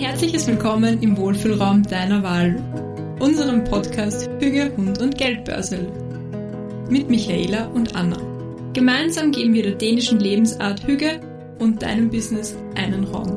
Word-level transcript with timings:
herzliches 0.00 0.46
Willkommen 0.46 1.02
im 1.02 1.14
Wohlfühlraum 1.18 1.82
deiner 1.82 2.22
Wahl, 2.22 2.56
unserem 3.20 3.64
Podcast 3.64 4.30
Hüge, 4.40 4.72
Hund 4.74 4.98
und 4.98 5.18
Geldbörsel. 5.18 5.92
Mit 6.88 7.10
Michaela 7.10 7.66
und 7.66 7.94
Anna. 7.94 8.16
Gemeinsam 8.72 9.30
geben 9.30 9.52
wir 9.52 9.62
der 9.62 9.74
dänischen 9.74 10.18
Lebensart 10.18 10.86
Hüge 10.86 11.20
und 11.58 11.82
deinem 11.82 12.08
Business 12.08 12.56
einen 12.76 13.04
Raum. 13.04 13.36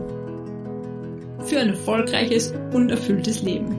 Für 1.45 1.59
ein 1.59 1.67
erfolgreiches 1.71 2.53
und 2.71 2.89
erfülltes 2.89 3.41
Leben. 3.41 3.75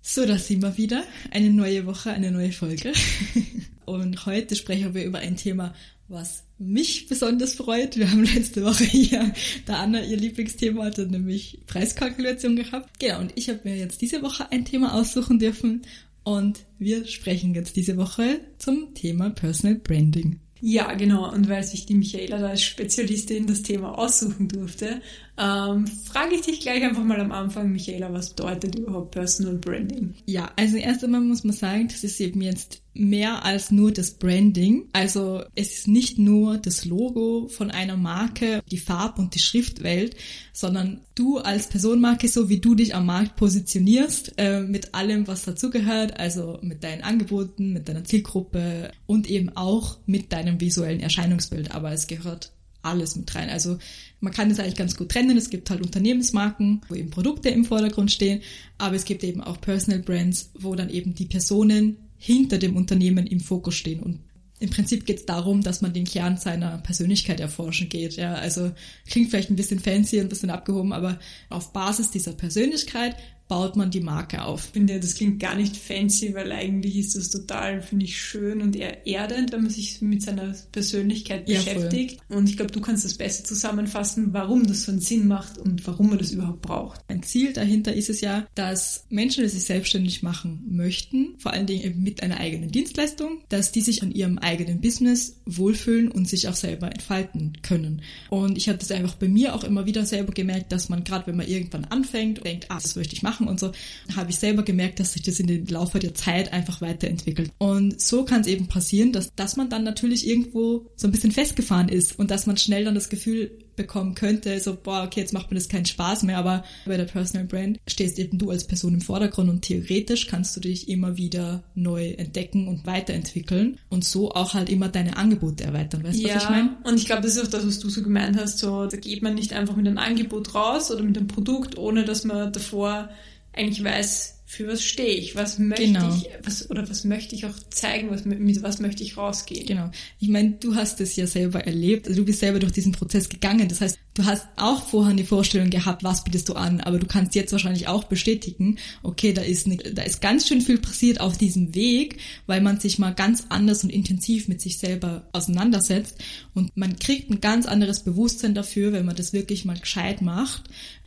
So, 0.00 0.24
da 0.24 0.38
sind 0.38 0.62
wir 0.62 0.76
wieder. 0.78 1.02
Eine 1.32 1.50
neue 1.50 1.86
Woche, 1.86 2.12
eine 2.12 2.30
neue 2.30 2.52
Folge. 2.52 2.92
Und 3.86 4.26
heute 4.26 4.56
sprechen 4.56 4.94
wir 4.94 5.04
über 5.04 5.18
ein 5.20 5.36
Thema, 5.36 5.74
was 6.08 6.44
mich 6.58 7.08
besonders 7.08 7.54
freut. 7.54 7.96
Wir 7.96 8.10
haben 8.10 8.24
letzte 8.24 8.64
Woche 8.64 8.84
hier 8.84 9.32
da 9.64 9.82
Anna 9.82 10.04
ihr 10.04 10.16
Lieblingsthema 10.16 10.84
hatte, 10.84 11.06
nämlich 11.06 11.60
Preiskalkulation 11.66 12.56
gehabt. 12.56 12.98
Genau, 12.98 13.20
und 13.20 13.32
ich 13.34 13.48
habe 13.48 13.60
mir 13.64 13.76
jetzt 13.76 14.00
diese 14.02 14.22
Woche 14.22 14.50
ein 14.52 14.64
Thema 14.64 14.94
aussuchen 14.94 15.38
dürfen 15.38 15.82
und 16.22 16.60
wir 16.78 17.06
sprechen 17.06 17.54
jetzt 17.54 17.76
diese 17.76 17.96
Woche 17.96 18.40
zum 18.58 18.94
Thema 18.94 19.30
Personal 19.30 19.76
Branding. 19.76 20.40
Ja, 20.60 20.94
genau. 20.94 21.32
Und 21.32 21.48
weil 21.48 21.62
sich 21.62 21.86
die 21.86 21.94
Michaela 21.94 22.38
als 22.48 22.62
Spezialistin 22.62 23.46
das 23.46 23.62
Thema 23.62 23.98
aussuchen 23.98 24.48
durfte, 24.48 25.02
ähm, 25.38 25.86
frage 25.86 26.34
ich 26.34 26.42
dich 26.42 26.60
gleich 26.60 26.82
einfach 26.82 27.04
mal 27.04 27.20
am 27.20 27.32
Anfang, 27.32 27.70
Michaela, 27.70 28.12
was 28.12 28.30
bedeutet 28.30 28.74
überhaupt 28.76 29.10
Personal 29.10 29.56
Branding? 29.56 30.14
Ja, 30.24 30.50
also 30.56 30.76
erst 30.76 31.04
einmal 31.04 31.20
muss 31.20 31.44
man 31.44 31.54
sagen, 31.54 31.88
das 31.88 32.04
ist 32.04 32.20
eben 32.20 32.40
jetzt 32.40 32.82
mehr 32.94 33.44
als 33.44 33.70
nur 33.70 33.92
das 33.92 34.12
Branding. 34.12 34.88
Also 34.94 35.44
es 35.54 35.72
ist 35.72 35.88
nicht 35.88 36.18
nur 36.18 36.56
das 36.56 36.86
Logo 36.86 37.48
von 37.48 37.70
einer 37.70 37.98
Marke, 37.98 38.62
die 38.70 38.78
Farb- 38.78 39.18
und 39.18 39.34
die 39.34 39.38
Schriftwelt, 39.38 40.16
sondern 40.54 41.02
du 41.14 41.38
als 41.38 41.66
Personenmarke, 41.66 42.28
so 42.28 42.48
wie 42.48 42.60
du 42.60 42.74
dich 42.74 42.94
am 42.94 43.04
Markt 43.06 43.36
positionierst, 43.36 44.34
äh, 44.38 44.62
mit 44.62 44.94
allem, 44.94 45.26
was 45.26 45.44
dazugehört, 45.44 46.18
also 46.18 46.58
mit 46.62 46.82
deinen 46.82 47.02
Angeboten, 47.02 47.74
mit 47.74 47.88
deiner 47.88 48.04
Zielgruppe 48.04 48.90
und 49.06 49.28
eben 49.28 49.50
auch 49.54 49.98
mit 50.06 50.32
deinem 50.32 50.60
visuellen 50.60 51.00
Erscheinungsbild. 51.00 51.74
Aber 51.74 51.92
es 51.92 52.06
gehört 52.06 52.52
alles 52.86 53.16
mit 53.16 53.34
rein. 53.34 53.50
Also 53.50 53.78
man 54.20 54.32
kann 54.32 54.48
das 54.48 54.58
eigentlich 54.58 54.76
ganz 54.76 54.96
gut 54.96 55.10
trennen. 55.10 55.36
Es 55.36 55.50
gibt 55.50 55.70
halt 55.70 55.82
Unternehmensmarken, 55.82 56.80
wo 56.88 56.94
eben 56.94 57.10
Produkte 57.10 57.48
im 57.50 57.64
Vordergrund 57.64 58.10
stehen, 58.10 58.42
aber 58.78 58.96
es 58.96 59.04
gibt 59.04 59.22
eben 59.24 59.40
auch 59.42 59.60
Personal 59.60 60.00
Brands, 60.00 60.50
wo 60.58 60.74
dann 60.74 60.90
eben 60.90 61.14
die 61.14 61.26
Personen 61.26 61.96
hinter 62.18 62.58
dem 62.58 62.76
Unternehmen 62.76 63.26
im 63.26 63.40
Fokus 63.40 63.74
stehen. 63.74 64.00
Und 64.00 64.20
im 64.58 64.70
Prinzip 64.70 65.04
geht 65.04 65.18
es 65.18 65.26
darum, 65.26 65.62
dass 65.62 65.82
man 65.82 65.92
den 65.92 66.04
Kern 66.04 66.38
seiner 66.38 66.78
Persönlichkeit 66.78 67.40
erforschen 67.40 67.90
geht. 67.90 68.16
Ja, 68.16 68.34
also 68.34 68.72
klingt 69.06 69.30
vielleicht 69.30 69.50
ein 69.50 69.56
bisschen 69.56 69.80
fancy, 69.80 70.18
ein 70.18 70.30
bisschen 70.30 70.50
abgehoben, 70.50 70.92
aber 70.92 71.18
auf 71.50 71.72
Basis 71.72 72.10
dieser 72.10 72.32
Persönlichkeit 72.32 73.16
baut 73.48 73.76
man 73.76 73.90
die 73.90 74.00
Marke 74.00 74.42
auf. 74.42 74.66
Ich 74.66 74.72
finde, 74.72 74.98
das 74.98 75.14
klingt 75.14 75.40
gar 75.40 75.54
nicht 75.54 75.76
fancy, 75.76 76.34
weil 76.34 76.50
eigentlich 76.52 76.96
ist 76.96 77.16
das 77.16 77.30
total, 77.30 77.82
finde 77.82 78.04
ich, 78.04 78.20
schön 78.20 78.60
und 78.60 78.76
eher 78.76 79.06
erdend, 79.06 79.52
wenn 79.52 79.62
man 79.62 79.70
sich 79.70 80.00
mit 80.00 80.22
seiner 80.22 80.54
Persönlichkeit 80.72 81.48
ja, 81.48 81.58
beschäftigt. 81.58 82.20
Voll. 82.26 82.38
Und 82.38 82.48
ich 82.48 82.56
glaube, 82.56 82.72
du 82.72 82.80
kannst 82.80 83.04
das 83.04 83.14
besser 83.14 83.44
zusammenfassen, 83.44 84.32
warum 84.32 84.66
das 84.66 84.84
so 84.84 84.92
einen 84.92 85.00
Sinn 85.00 85.28
macht 85.28 85.58
und 85.58 85.86
warum 85.86 86.10
man 86.10 86.18
das 86.18 86.32
überhaupt 86.32 86.62
braucht. 86.62 87.00
Ein 87.08 87.22
Ziel 87.22 87.52
dahinter 87.52 87.94
ist 87.94 88.10
es 88.10 88.20
ja, 88.20 88.46
dass 88.54 89.06
Menschen, 89.10 89.44
die 89.44 89.50
sich 89.50 89.64
selbstständig 89.64 90.22
machen 90.22 90.64
möchten, 90.68 91.34
vor 91.38 91.52
allen 91.52 91.66
Dingen 91.66 91.84
eben 91.84 92.02
mit 92.02 92.22
einer 92.22 92.38
eigenen 92.38 92.70
Dienstleistung, 92.70 93.42
dass 93.48 93.72
die 93.72 93.80
sich 93.80 94.02
an 94.02 94.12
ihrem 94.12 94.38
eigenen 94.38 94.80
Business 94.80 95.36
wohlfühlen 95.46 96.10
und 96.10 96.28
sich 96.28 96.48
auch 96.48 96.54
selber 96.54 96.90
entfalten 96.92 97.58
können. 97.62 98.02
Und 98.30 98.56
ich 98.56 98.68
habe 98.68 98.78
das 98.78 98.90
einfach 98.90 99.14
bei 99.14 99.28
mir 99.28 99.54
auch 99.54 99.64
immer 99.64 99.86
wieder 99.86 100.04
selber 100.04 100.32
gemerkt, 100.32 100.72
dass 100.72 100.88
man 100.88 101.04
gerade, 101.04 101.26
wenn 101.26 101.36
man 101.36 101.46
irgendwann 101.46 101.84
anfängt, 101.84 102.44
denkt, 102.44 102.66
ah, 102.70 102.78
das 102.80 102.96
möchte 102.96 103.14
ich 103.14 103.22
machen, 103.22 103.35
machen 103.40 103.48
und 103.48 103.60
so, 103.60 103.72
habe 104.14 104.30
ich 104.30 104.36
selber 104.36 104.62
gemerkt, 104.62 105.00
dass 105.00 105.12
sich 105.12 105.22
das 105.22 105.40
in 105.40 105.46
den 105.46 105.66
Laufe 105.66 105.98
der 105.98 106.14
Zeit 106.14 106.52
einfach 106.52 106.80
weiterentwickelt. 106.80 107.50
Und 107.58 108.00
so 108.00 108.24
kann 108.24 108.40
es 108.40 108.46
eben 108.46 108.68
passieren, 108.68 109.12
dass, 109.12 109.34
dass 109.34 109.56
man 109.56 109.68
dann 109.68 109.84
natürlich 109.84 110.26
irgendwo 110.26 110.86
so 110.96 111.08
ein 111.08 111.12
bisschen 111.12 111.32
festgefahren 111.32 111.88
ist 111.88 112.18
und 112.18 112.30
dass 112.30 112.46
man 112.46 112.56
schnell 112.56 112.84
dann 112.84 112.94
das 112.94 113.08
Gefühl 113.08 113.50
bekommen 113.76 114.14
könnte, 114.14 114.58
so, 114.60 114.76
boah, 114.76 115.04
okay, 115.04 115.20
jetzt 115.20 115.32
macht 115.32 115.50
mir 115.50 115.56
das 115.56 115.68
keinen 115.68 115.86
Spaß 115.86 116.22
mehr, 116.22 116.38
aber 116.38 116.64
bei 116.86 116.96
der 116.96 117.04
Personal 117.04 117.46
Brand 117.46 117.78
stehst 117.86 118.18
eben 118.18 118.38
du 118.38 118.50
als 118.50 118.66
Person 118.66 118.94
im 118.94 119.00
Vordergrund 119.00 119.50
und 119.50 119.62
theoretisch 119.62 120.26
kannst 120.26 120.56
du 120.56 120.60
dich 120.60 120.88
immer 120.88 121.16
wieder 121.16 121.62
neu 121.74 122.10
entdecken 122.10 122.68
und 122.68 122.86
weiterentwickeln 122.86 123.78
und 123.88 124.04
so 124.04 124.32
auch 124.32 124.54
halt 124.54 124.68
immer 124.68 124.88
deine 124.88 125.16
Angebote 125.16 125.64
erweitern, 125.64 126.04
weißt 126.04 126.18
du, 126.18 126.28
ja, 126.28 126.36
was 126.36 126.44
ich 126.44 126.50
meine? 126.50 126.76
und 126.84 126.96
ich 126.96 127.06
glaube, 127.06 127.22
das 127.22 127.36
ist 127.36 127.44
auch 127.44 127.50
das, 127.50 127.66
was 127.66 127.78
du 127.78 127.88
so 127.88 128.02
gemeint 128.02 128.36
hast, 128.38 128.58
so, 128.58 128.86
da 128.86 128.96
geht 128.96 129.22
man 129.22 129.34
nicht 129.34 129.52
einfach 129.52 129.76
mit 129.76 129.86
einem 129.86 129.98
Angebot 129.98 130.54
raus 130.54 130.90
oder 130.90 131.02
mit 131.02 131.16
einem 131.16 131.28
Produkt, 131.28 131.78
ohne 131.78 132.04
dass 132.04 132.24
man 132.24 132.52
davor 132.52 133.08
eigentlich 133.52 133.82
weiß, 133.82 134.35
für 134.56 134.68
was 134.68 134.82
stehe 134.82 135.14
ich, 135.14 135.36
was 135.36 135.58
möchte 135.58 135.84
genau. 135.84 136.08
ich, 136.16 136.30
was, 136.42 136.70
oder 136.70 136.88
was 136.88 137.04
möchte 137.04 137.34
ich 137.34 137.44
auch 137.44 137.54
zeigen, 137.68 138.10
was, 138.10 138.24
mit 138.24 138.62
was 138.62 138.80
möchte 138.80 139.02
ich 139.02 139.18
rausgehen. 139.18 139.66
Genau. 139.66 139.90
Ich 140.18 140.28
meine, 140.28 140.52
du 140.52 140.74
hast 140.74 140.98
es 141.02 141.14
ja 141.14 141.26
selber 141.26 141.66
erlebt, 141.66 142.08
also 142.08 142.20
du 142.20 142.24
bist 142.24 142.40
selber 142.40 142.58
durch 142.58 142.72
diesen 142.72 142.92
Prozess 142.92 143.28
gegangen. 143.28 143.68
Das 143.68 143.82
heißt, 143.82 143.98
du 144.14 144.24
hast 144.24 144.46
auch 144.56 144.82
vorher 144.82 145.12
eine 145.12 145.24
Vorstellung 145.24 145.68
gehabt, 145.68 146.04
was 146.04 146.24
bietest 146.24 146.48
du 146.48 146.54
an, 146.54 146.80
aber 146.80 146.98
du 146.98 147.06
kannst 147.06 147.34
jetzt 147.34 147.52
wahrscheinlich 147.52 147.86
auch 147.86 148.04
bestätigen, 148.04 148.78
okay, 149.02 149.34
da 149.34 149.42
ist, 149.42 149.66
eine, 149.66 149.76
da 149.76 150.02
ist 150.02 150.22
ganz 150.22 150.48
schön 150.48 150.62
viel 150.62 150.78
passiert 150.78 151.20
auf 151.20 151.36
diesem 151.36 151.74
Weg, 151.74 152.16
weil 152.46 152.62
man 152.62 152.80
sich 152.80 152.98
mal 152.98 153.10
ganz 153.10 153.44
anders 153.50 153.84
und 153.84 153.90
intensiv 153.90 154.48
mit 154.48 154.62
sich 154.62 154.78
selber 154.78 155.28
auseinandersetzt 155.32 156.16
und 156.54 156.74
man 156.78 156.98
kriegt 156.98 157.30
ein 157.30 157.42
ganz 157.42 157.66
anderes 157.66 158.04
Bewusstsein 158.04 158.54
dafür, 158.54 158.92
wenn 158.92 159.04
man 159.04 159.16
das 159.16 159.34
wirklich 159.34 159.66
mal 159.66 159.78
gescheit 159.78 160.22
macht, 160.22 160.62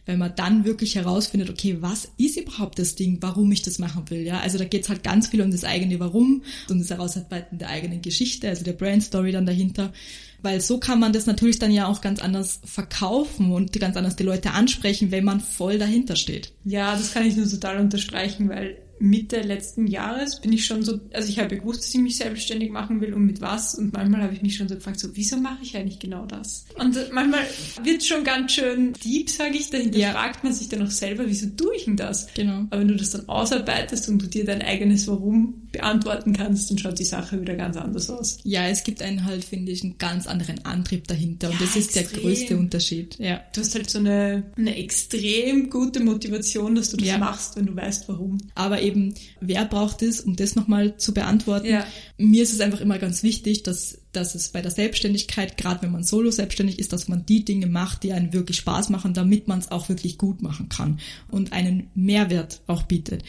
wenn 0.10 0.18
man 0.18 0.34
dann 0.36 0.66
wirklich 0.66 0.96
herausfindet, 0.96 1.52
okay, 1.52 1.78
was 1.82 2.10
ist 2.18 2.36
überhaupt 2.36 2.80
das 2.80 2.96
Ding, 2.96 3.20
warum 3.22 3.52
ich 3.52 3.62
das 3.62 3.78
machen 3.78 4.10
will, 4.10 4.22
ja. 4.22 4.40
Also 4.40 4.58
da 4.58 4.66
geht's 4.66 4.90
halt 4.90 5.04
ganz 5.04 5.28
viel 5.28 5.40
um 5.40 5.52
das 5.52 5.64
eigene 5.64 6.00
Warum 6.00 6.42
und 6.68 6.80
das 6.80 6.90
Herausarbeiten 6.90 7.60
der 7.60 7.70
eigenen 7.70 8.02
Geschichte, 8.02 8.50
also 8.50 8.64
der 8.64 8.74
Brand-Story 8.74 9.32
dann 9.32 9.46
dahinter. 9.46 9.94
Weil 10.42 10.62
so 10.62 10.80
kann 10.80 11.00
man 11.00 11.14
das 11.14 11.28
natürlich 11.28 11.60
dann 11.60 11.72
ja 11.72 11.86
auch 11.86 12.02
ganz 12.02 12.20
anders 12.22 12.60
verkaufen 12.64 13.52
und 13.52 13.72
ganz 13.80 13.98
anders 13.98 14.16
die 14.16 14.24
Leute 14.24 14.52
ansprechen, 14.52 15.12
wenn 15.12 15.26
man 15.26 15.42
voll 15.42 15.78
dahinter 15.78 16.16
steht. 16.16 16.54
Ja, 16.66 16.94
das 16.96 17.14
kann 17.14 17.28
ich 17.28 17.36
nur 17.36 17.48
total 17.48 17.80
unterstreichen, 17.80 18.50
weil 18.50 18.78
Mitte 19.00 19.42
letzten 19.42 19.88
Jahres 19.88 20.42
bin 20.42 20.54
ich 20.54 20.66
schon 20.66 20.84
so, 20.84 21.00
also 21.14 21.30
ich 21.30 21.40
habe 21.40 21.58
gewusst, 21.58 21.84
dass 21.84 21.94
ich 21.94 22.02
mich 22.02 22.18
selbstständig 22.18 22.72
machen 22.72 23.02
will 23.02 23.14
und 23.14 23.26
mit 23.26 23.42
was 23.42 23.76
und 23.76 23.94
manchmal 23.94 24.24
habe 24.24 24.34
ich 24.34 24.42
mich 24.42 24.56
schon 24.56 24.68
so 24.68 24.76
gefragt, 24.76 25.00
so 25.00 25.16
wieso 25.16 25.38
mache 25.38 25.60
ich 25.64 25.76
eigentlich 25.76 26.00
genau 26.00 26.26
das? 26.26 26.66
Und 26.78 26.98
manchmal 27.12 27.46
wird 27.84 28.04
schon 28.04 28.24
ganz 28.24 28.54
schön 28.54 28.94
deep, 28.94 29.30
sage 29.30 29.58
ich, 29.58 29.70
dahinter 29.70 29.98
ja. 29.98 30.12
fragt 30.12 30.44
man 30.44 30.54
sich 30.54 30.70
dann 30.70 30.86
auch 30.86 30.92
selber, 30.92 31.24
wieso 31.28 31.48
tue 31.48 31.76
ich 31.76 31.86
denn 31.86 31.98
das? 31.98 32.28
Genau. 32.34 32.66
Aber 32.70 32.80
wenn 32.80 32.90
du 32.90 32.96
das 32.96 33.12
dann 33.12 33.28
ausarbeitest 33.28 34.10
und 34.10 34.22
du 34.22 34.28
dir 34.28 34.46
dein 34.46 34.62
eigenes 34.62 35.08
Warum 35.08 35.69
beantworten 35.72 36.34
kannst, 36.34 36.70
dann 36.70 36.78
schaut 36.78 37.00
die 37.00 37.06
Sache 37.06 37.40
wieder 37.42 37.56
ganz 37.56 37.78
anders 37.78 38.10
aus. 38.10 38.40
Ja, 38.44 38.68
es 38.68 38.84
gibt 38.84 39.02
einen 39.02 39.26
halt, 39.26 39.44
finde 39.44 39.72
ich, 39.72 39.84
einen 39.84 39.98
ganz 39.98 40.28
anderen 40.28 40.66
Antrieb 40.66 41.08
dahinter 41.08 41.50
und 41.50 41.62
das 41.62 41.76
ist 41.76 41.96
extrem. 41.96 42.22
der 42.22 42.22
größte 42.22 42.58
Unterschied. 42.58 43.18
Ja. 43.20 43.42
Du 43.54 43.62
hast 43.62 43.76
halt 43.76 43.90
so 43.90 44.00
eine, 44.00 44.44
eine 44.58 44.76
extrem 44.76 45.70
gute 45.70 46.04
Motivation, 46.04 46.76
dass 46.76 46.90
du 46.90 46.98
das 46.98 47.08
ja. 47.08 47.18
machst, 47.18 47.56
wenn 47.56 47.66
du 47.66 47.76
weißt, 47.76 48.08
warum. 48.10 48.38
Aber 48.56 48.82
eben, 48.82 49.14
wer 49.42 49.66
braucht 49.66 50.02
es, 50.02 50.22
um 50.22 50.36
das 50.36 50.56
nochmal 50.56 50.98
zu 50.98 51.14
beantworten? 51.14 51.68
Ja. 51.68 51.86
Mir 52.18 52.44
ist 52.44 52.54
es 52.54 52.62
einfach 52.62 52.82
immer 52.82 52.98
ganz 52.98 53.24
wichtig, 53.24 53.64
dass, 53.64 54.00
dass 54.12 54.36
es 54.36 54.50
bei 54.50 54.62
der 54.62 54.72
Selbstständigkeit, 54.72 55.58
gerade 55.58 55.82
wenn 55.84 55.92
man 55.92 56.04
solo 56.04 56.32
selbstständig 56.32 56.80
ist, 56.80 56.94
dass 56.94 57.08
man 57.08 57.26
die 57.26 57.46
Dinge 57.46 57.68
macht, 57.68 58.04
die 58.04 58.14
einen 58.14 58.34
wirklich 58.34 58.58
Spaß 58.58 58.90
machen, 58.90 59.14
damit 59.14 59.48
man 59.48 59.60
es 59.60 59.72
auch 59.72 59.90
wirklich 59.90 60.18
gut 60.18 60.42
machen 60.42 60.70
kann 60.70 61.00
und 61.30 61.54
einen 61.54 61.90
Mehrwert 61.94 62.62
auch 62.68 62.84
bietet. 62.84 63.24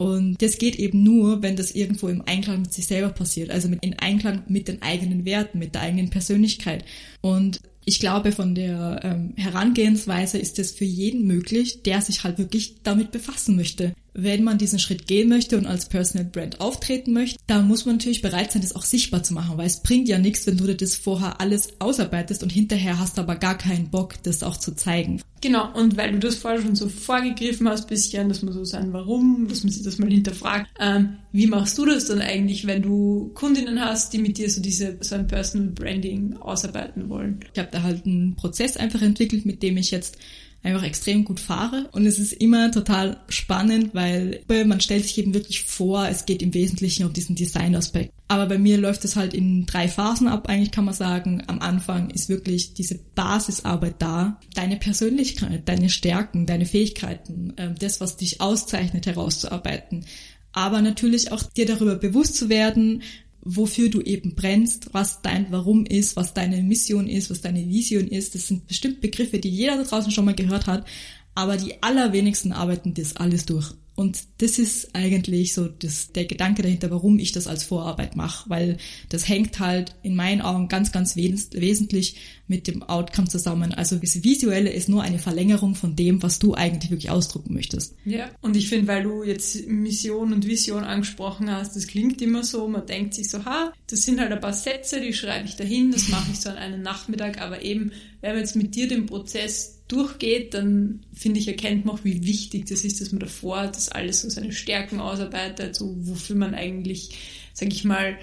Und 0.00 0.40
das 0.40 0.56
geht 0.56 0.76
eben 0.76 1.02
nur, 1.02 1.42
wenn 1.42 1.56
das 1.56 1.72
irgendwo 1.72 2.08
im 2.08 2.22
Einklang 2.24 2.62
mit 2.62 2.72
sich 2.72 2.86
selber 2.86 3.10
passiert, 3.10 3.50
also 3.50 3.68
mit, 3.68 3.84
in 3.84 3.98
Einklang 3.98 4.44
mit 4.48 4.66
den 4.66 4.80
eigenen 4.80 5.26
Werten, 5.26 5.58
mit 5.58 5.74
der 5.74 5.82
eigenen 5.82 6.08
Persönlichkeit. 6.08 6.86
Und 7.20 7.60
ich 7.84 8.00
glaube, 8.00 8.32
von 8.32 8.54
der 8.54 9.00
ähm, 9.04 9.34
Herangehensweise 9.36 10.38
ist 10.38 10.58
es 10.58 10.72
für 10.72 10.86
jeden 10.86 11.26
möglich, 11.26 11.82
der 11.82 12.00
sich 12.00 12.24
halt 12.24 12.38
wirklich 12.38 12.76
damit 12.82 13.10
befassen 13.10 13.56
möchte 13.56 13.92
wenn 14.14 14.44
man 14.44 14.58
diesen 14.58 14.78
Schritt 14.78 15.06
gehen 15.06 15.28
möchte 15.28 15.56
und 15.56 15.66
als 15.66 15.86
Personal 15.86 16.26
Brand 16.26 16.60
auftreten 16.60 17.12
möchte, 17.12 17.38
dann 17.46 17.68
muss 17.68 17.86
man 17.86 17.96
natürlich 17.96 18.22
bereit 18.22 18.52
sein, 18.52 18.62
das 18.62 18.74
auch 18.74 18.82
sichtbar 18.82 19.22
zu 19.22 19.34
machen, 19.34 19.56
weil 19.58 19.66
es 19.66 19.80
bringt 19.80 20.08
ja 20.08 20.18
nichts, 20.18 20.46
wenn 20.46 20.56
du 20.56 20.66
dir 20.66 20.76
das 20.76 20.94
vorher 20.94 21.40
alles 21.40 21.80
ausarbeitest 21.80 22.42
und 22.42 22.50
hinterher 22.50 22.98
hast 22.98 23.18
du 23.18 23.22
aber 23.22 23.36
gar 23.36 23.56
keinen 23.56 23.90
Bock, 23.90 24.14
das 24.22 24.42
auch 24.42 24.56
zu 24.56 24.74
zeigen. 24.74 25.22
Genau, 25.42 25.72
und 25.72 25.96
weil 25.96 26.12
du 26.12 26.18
das 26.18 26.34
vorher 26.34 26.60
schon 26.60 26.76
so 26.76 26.88
vorgegriffen 26.88 27.66
hast, 27.68 27.88
bisschen, 27.88 28.28
dass 28.28 28.42
man 28.42 28.52
so 28.52 28.64
sein 28.64 28.92
Warum, 28.92 29.46
dass 29.48 29.64
man 29.64 29.72
sich 29.72 29.82
das 29.82 29.98
mal 29.98 30.10
hinterfragt, 30.10 30.68
ähm, 30.78 31.16
wie 31.32 31.46
machst 31.46 31.78
du 31.78 31.86
das 31.86 32.06
dann 32.06 32.20
eigentlich, 32.20 32.66
wenn 32.66 32.82
du 32.82 33.30
Kundinnen 33.34 33.80
hast, 33.80 34.12
die 34.12 34.18
mit 34.18 34.36
dir 34.36 34.50
so 34.50 34.60
diese 34.60 34.98
so 35.00 35.14
ein 35.14 35.26
Personal 35.26 35.68
Branding 35.68 36.36
ausarbeiten 36.36 37.08
wollen? 37.08 37.40
Ich 37.54 37.58
habe 37.58 37.70
da 37.72 37.82
halt 37.82 38.04
einen 38.04 38.36
Prozess 38.36 38.76
einfach 38.76 39.00
entwickelt, 39.00 39.46
mit 39.46 39.62
dem 39.62 39.78
ich 39.78 39.90
jetzt 39.90 40.18
einfach 40.62 40.82
extrem 40.82 41.24
gut 41.24 41.40
fahre. 41.40 41.88
Und 41.92 42.06
es 42.06 42.18
ist 42.18 42.32
immer 42.32 42.70
total 42.70 43.18
spannend, 43.28 43.94
weil 43.94 44.42
man 44.66 44.80
stellt 44.80 45.04
sich 45.04 45.18
eben 45.18 45.34
wirklich 45.34 45.64
vor, 45.64 46.06
es 46.08 46.26
geht 46.26 46.42
im 46.42 46.52
Wesentlichen 46.54 47.06
um 47.06 47.12
diesen 47.12 47.34
Design-Aspekt. 47.34 48.12
Aber 48.28 48.46
bei 48.46 48.58
mir 48.58 48.78
läuft 48.78 49.04
es 49.04 49.16
halt 49.16 49.34
in 49.34 49.66
drei 49.66 49.88
Phasen 49.88 50.28
ab, 50.28 50.48
eigentlich 50.48 50.70
kann 50.70 50.84
man 50.84 50.94
sagen. 50.94 51.42
Am 51.46 51.60
Anfang 51.60 52.10
ist 52.10 52.28
wirklich 52.28 52.74
diese 52.74 52.98
Basisarbeit 53.14 53.96
da. 53.98 54.38
Deine 54.54 54.76
Persönlichkeit, 54.76 55.68
deine 55.68 55.88
Stärken, 55.88 56.46
deine 56.46 56.66
Fähigkeiten, 56.66 57.54
ähm, 57.56 57.74
das, 57.78 58.00
was 58.00 58.16
dich 58.16 58.40
auszeichnet, 58.40 59.06
herauszuarbeiten. 59.06 60.04
Aber 60.52 60.82
natürlich 60.82 61.32
auch 61.32 61.42
dir 61.42 61.66
darüber 61.66 61.94
bewusst 61.94 62.36
zu 62.36 62.48
werden, 62.48 63.02
wofür 63.42 63.88
du 63.88 64.00
eben 64.00 64.34
brennst, 64.34 64.92
was 64.92 65.22
dein 65.22 65.50
Warum 65.50 65.86
ist, 65.86 66.16
was 66.16 66.34
deine 66.34 66.62
Mission 66.62 67.08
ist, 67.08 67.30
was 67.30 67.40
deine 67.40 67.68
Vision 67.68 68.08
ist. 68.08 68.34
Das 68.34 68.48
sind 68.48 68.66
bestimmt 68.66 69.00
Begriffe, 69.00 69.38
die 69.38 69.48
jeder 69.48 69.76
da 69.76 69.84
draußen 69.84 70.12
schon 70.12 70.24
mal 70.24 70.34
gehört 70.34 70.66
hat, 70.66 70.86
aber 71.34 71.56
die 71.56 71.82
allerwenigsten 71.82 72.52
arbeiten 72.52 72.94
das 72.94 73.16
alles 73.16 73.46
durch. 73.46 73.72
Und 73.94 74.18
das 74.38 74.58
ist 74.58 74.94
eigentlich 74.94 75.52
so 75.52 75.68
das, 75.68 76.12
der 76.12 76.24
Gedanke 76.24 76.62
dahinter, 76.62 76.90
warum 76.90 77.18
ich 77.18 77.32
das 77.32 77.46
als 77.46 77.64
Vorarbeit 77.64 78.16
mache, 78.16 78.48
weil 78.48 78.78
das 79.08 79.28
hängt 79.28 79.58
halt 79.60 79.94
in 80.02 80.14
meinen 80.16 80.40
Augen 80.40 80.68
ganz, 80.68 80.92
ganz 80.92 81.16
wes 81.16 81.50
wesentlich 81.52 82.16
mit 82.46 82.66
dem 82.66 82.82
Outcome 82.82 83.28
zusammen. 83.28 83.72
Also 83.74 83.96
das 83.96 84.24
Visuelle 84.24 84.70
ist 84.70 84.88
nur 84.88 85.02
eine 85.02 85.18
Verlängerung 85.18 85.74
von 85.74 85.96
dem, 85.96 86.22
was 86.22 86.38
du 86.38 86.54
eigentlich 86.54 86.90
wirklich 86.90 87.10
ausdrucken 87.10 87.54
möchtest. 87.54 87.94
Ja, 88.04 88.30
und 88.40 88.56
ich 88.56 88.68
finde, 88.68 88.88
weil 88.88 89.02
du 89.02 89.22
jetzt 89.22 89.68
Mission 89.68 90.32
und 90.32 90.46
Vision 90.46 90.84
angesprochen 90.84 91.50
hast, 91.50 91.76
das 91.76 91.86
klingt 91.86 92.20
immer 92.22 92.42
so, 92.42 92.66
man 92.68 92.86
denkt 92.86 93.14
sich 93.14 93.30
so, 93.30 93.44
ha, 93.44 93.72
das 93.86 94.02
sind 94.02 94.18
halt 94.18 94.32
ein 94.32 94.40
paar 94.40 94.52
Sätze, 94.52 95.00
die 95.00 95.12
schreibe 95.12 95.46
ich 95.46 95.56
dahin, 95.56 95.92
das 95.92 96.08
mache 96.08 96.30
ich 96.32 96.40
so 96.40 96.50
an 96.50 96.56
einem 96.56 96.82
Nachmittag, 96.82 97.40
aber 97.40 97.62
eben, 97.62 97.92
wenn 98.20 98.32
man 98.32 98.40
jetzt 98.40 98.56
mit 98.56 98.74
dir 98.74 98.88
den 98.88 99.06
Prozess 99.06 99.79
durchgeht, 99.90 100.54
dann 100.54 101.00
finde 101.12 101.40
ich, 101.40 101.48
erkennt 101.48 101.84
man 101.84 101.96
auch, 101.96 102.04
wie 102.04 102.24
wichtig 102.24 102.66
das 102.66 102.84
ist, 102.84 103.00
dass 103.00 103.12
man 103.12 103.20
davor 103.20 103.66
das 103.66 103.88
alles 103.88 104.22
so 104.22 104.30
seine 104.30 104.52
Stärken 104.52 105.00
ausarbeitet, 105.00 105.74
so 105.74 105.94
wofür 106.00 106.36
man 106.36 106.54
eigentlich, 106.54 107.10
sag 107.52 107.72
ich 107.72 107.84
mal, 107.84 108.16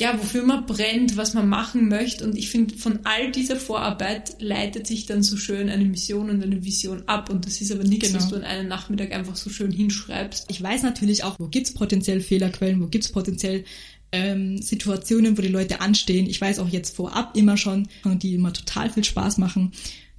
ja, 0.00 0.18
wofür 0.18 0.44
man 0.44 0.66
brennt, 0.66 1.16
was 1.16 1.34
man 1.34 1.48
machen 1.48 1.88
möchte. 1.88 2.24
Und 2.24 2.36
ich 2.36 2.50
finde, 2.50 2.74
von 2.76 3.00
all 3.04 3.30
dieser 3.30 3.56
Vorarbeit 3.56 4.36
leitet 4.40 4.86
sich 4.86 5.06
dann 5.06 5.22
so 5.22 5.36
schön 5.36 5.68
eine 5.68 5.84
Mission 5.84 6.30
und 6.30 6.42
eine 6.42 6.64
Vision 6.64 7.02
ab. 7.06 7.30
Und 7.30 7.46
das 7.46 7.60
ist 7.60 7.70
aber 7.70 7.84
nichts, 7.84 8.08
genau. 8.08 8.18
was 8.18 8.28
du 8.28 8.36
an 8.36 8.44
einem 8.44 8.68
Nachmittag 8.68 9.12
einfach 9.12 9.36
so 9.36 9.50
schön 9.50 9.70
hinschreibst. 9.70 10.46
Ich 10.48 10.62
weiß 10.62 10.82
natürlich 10.82 11.24
auch, 11.24 11.38
wo 11.38 11.46
gibt's 11.46 11.74
potenziell 11.74 12.20
Fehlerquellen, 12.20 12.80
wo 12.80 12.86
gibt's 12.86 13.12
potenziell 13.12 13.64
ähm, 14.12 14.60
Situationen, 14.60 15.36
wo 15.36 15.42
die 15.42 15.48
Leute 15.48 15.80
anstehen. 15.80 16.26
Ich 16.26 16.40
weiß 16.40 16.58
auch 16.58 16.68
jetzt 16.68 16.96
vorab 16.96 17.36
immer 17.36 17.56
schon, 17.56 17.88
die 18.04 18.34
immer 18.34 18.52
total 18.52 18.90
viel 18.90 19.04
Spaß 19.04 19.38
machen. 19.38 19.72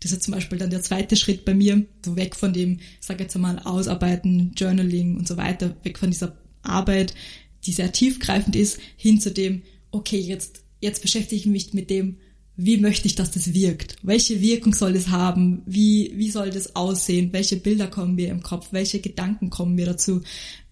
Das 0.04 0.12
ist 0.12 0.24
zum 0.24 0.34
Beispiel 0.34 0.58
dann 0.58 0.70
der 0.70 0.82
zweite 0.82 1.16
Schritt 1.16 1.46
bei 1.46 1.54
mir, 1.54 1.86
so 2.06 2.16
weg 2.16 2.36
von 2.36 2.54
dem, 2.54 2.80
sag 3.00 3.20
jetzt 3.20 3.38
mal, 3.38 3.60
Ausarbeiten, 3.60 4.52
Journaling 4.56 5.18
und 5.18 5.28
so 5.28 5.38
weiter, 5.38 5.76
weg 5.84 5.98
von 5.98 6.12
dieser 6.12 6.38
Arbeit, 6.62 7.14
die 7.66 7.72
sehr 7.72 7.92
tiefgreifend 7.92 8.56
ist, 8.56 8.80
hin 8.98 9.22
zu 9.22 9.32
dem, 9.32 9.64
okay, 9.92 10.20
jetzt, 10.20 10.64
jetzt 10.82 11.02
beschäftige 11.02 11.40
ich 11.40 11.46
mich 11.46 11.74
mit 11.74 11.90
dem, 11.90 12.18
wie 12.56 12.78
möchte 12.78 13.08
ich, 13.08 13.16
dass 13.16 13.32
das 13.32 13.54
wirkt? 13.54 13.96
Welche 14.04 14.42
Wirkung 14.42 14.74
soll 14.74 14.96
es 14.96 15.08
haben? 15.08 15.64
Wie, 15.66 16.14
wie 16.16 16.30
soll 16.30 16.52
das 16.52 16.76
aussehen? 16.76 17.34
Welche 17.34 17.56
Bilder 17.56 17.88
kommen 17.88 18.16
mir 18.16 18.30
im 18.30 18.44
Kopf? 18.44 18.68
Welche 18.72 19.00
Gedanken 19.00 19.50
kommen 19.50 19.74
mir 19.74 19.88
dazu? 19.88 20.22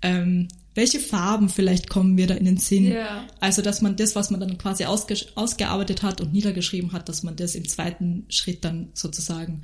Ähm, 0.01 0.47
welche 0.73 0.99
Farben 0.99 1.49
vielleicht 1.49 1.89
kommen 1.89 2.15
mir 2.15 2.27
da 2.27 2.35
in 2.35 2.45
den 2.45 2.57
Sinn. 2.57 2.85
Yeah. 2.85 3.27
Also, 3.39 3.61
dass 3.61 3.81
man 3.81 3.95
das, 3.95 4.15
was 4.15 4.31
man 4.31 4.39
dann 4.39 4.57
quasi 4.57 4.85
ausge 4.85 5.15
ausgearbeitet 5.35 6.03
hat 6.03 6.21
und 6.21 6.33
niedergeschrieben 6.33 6.93
hat, 6.93 7.09
dass 7.09 7.23
man 7.23 7.35
das 7.35 7.55
im 7.55 7.67
zweiten 7.67 8.25
Schritt 8.29 8.63
dann 8.63 8.89
sozusagen 8.93 9.63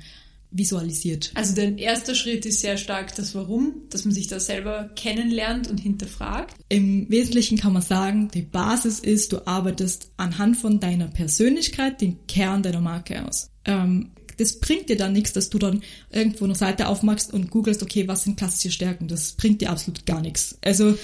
visualisiert. 0.50 1.30
Also 1.34 1.54
der 1.54 1.76
erste 1.78 2.14
Schritt 2.14 2.46
ist 2.46 2.60
sehr 2.60 2.78
stark 2.78 3.14
das 3.14 3.34
Warum, 3.34 3.82
dass 3.90 4.04
man 4.04 4.14
sich 4.14 4.28
da 4.28 4.40
selber 4.40 4.90
kennenlernt 4.96 5.68
und 5.68 5.78
hinterfragt. 5.78 6.54
Im 6.68 7.08
Wesentlichen 7.10 7.58
kann 7.58 7.74
man 7.74 7.82
sagen, 7.82 8.30
die 8.32 8.42
Basis 8.42 8.98
ist, 8.98 9.32
du 9.32 9.46
arbeitest 9.46 10.10
anhand 10.16 10.56
von 10.56 10.80
deiner 10.80 11.08
Persönlichkeit 11.08 12.00
den 12.00 12.26
Kern 12.26 12.62
deiner 12.62 12.80
Marke 12.80 13.26
aus. 13.26 13.50
Ähm, 13.66 14.12
das 14.38 14.60
bringt 14.60 14.88
dir 14.88 14.96
dann 14.96 15.12
nichts, 15.12 15.32
dass 15.32 15.50
du 15.50 15.58
dann 15.58 15.82
irgendwo 16.10 16.44
eine 16.44 16.54
Seite 16.54 16.88
aufmachst 16.88 17.32
und 17.32 17.50
googelst, 17.50 17.82
okay, 17.82 18.08
was 18.08 18.24
sind 18.24 18.38
klassische 18.38 18.70
Stärken? 18.70 19.08
Das 19.08 19.32
bringt 19.32 19.60
dir 19.60 19.70
absolut 19.70 20.06
gar 20.06 20.20
nichts. 20.20 20.56
Also 20.62 20.96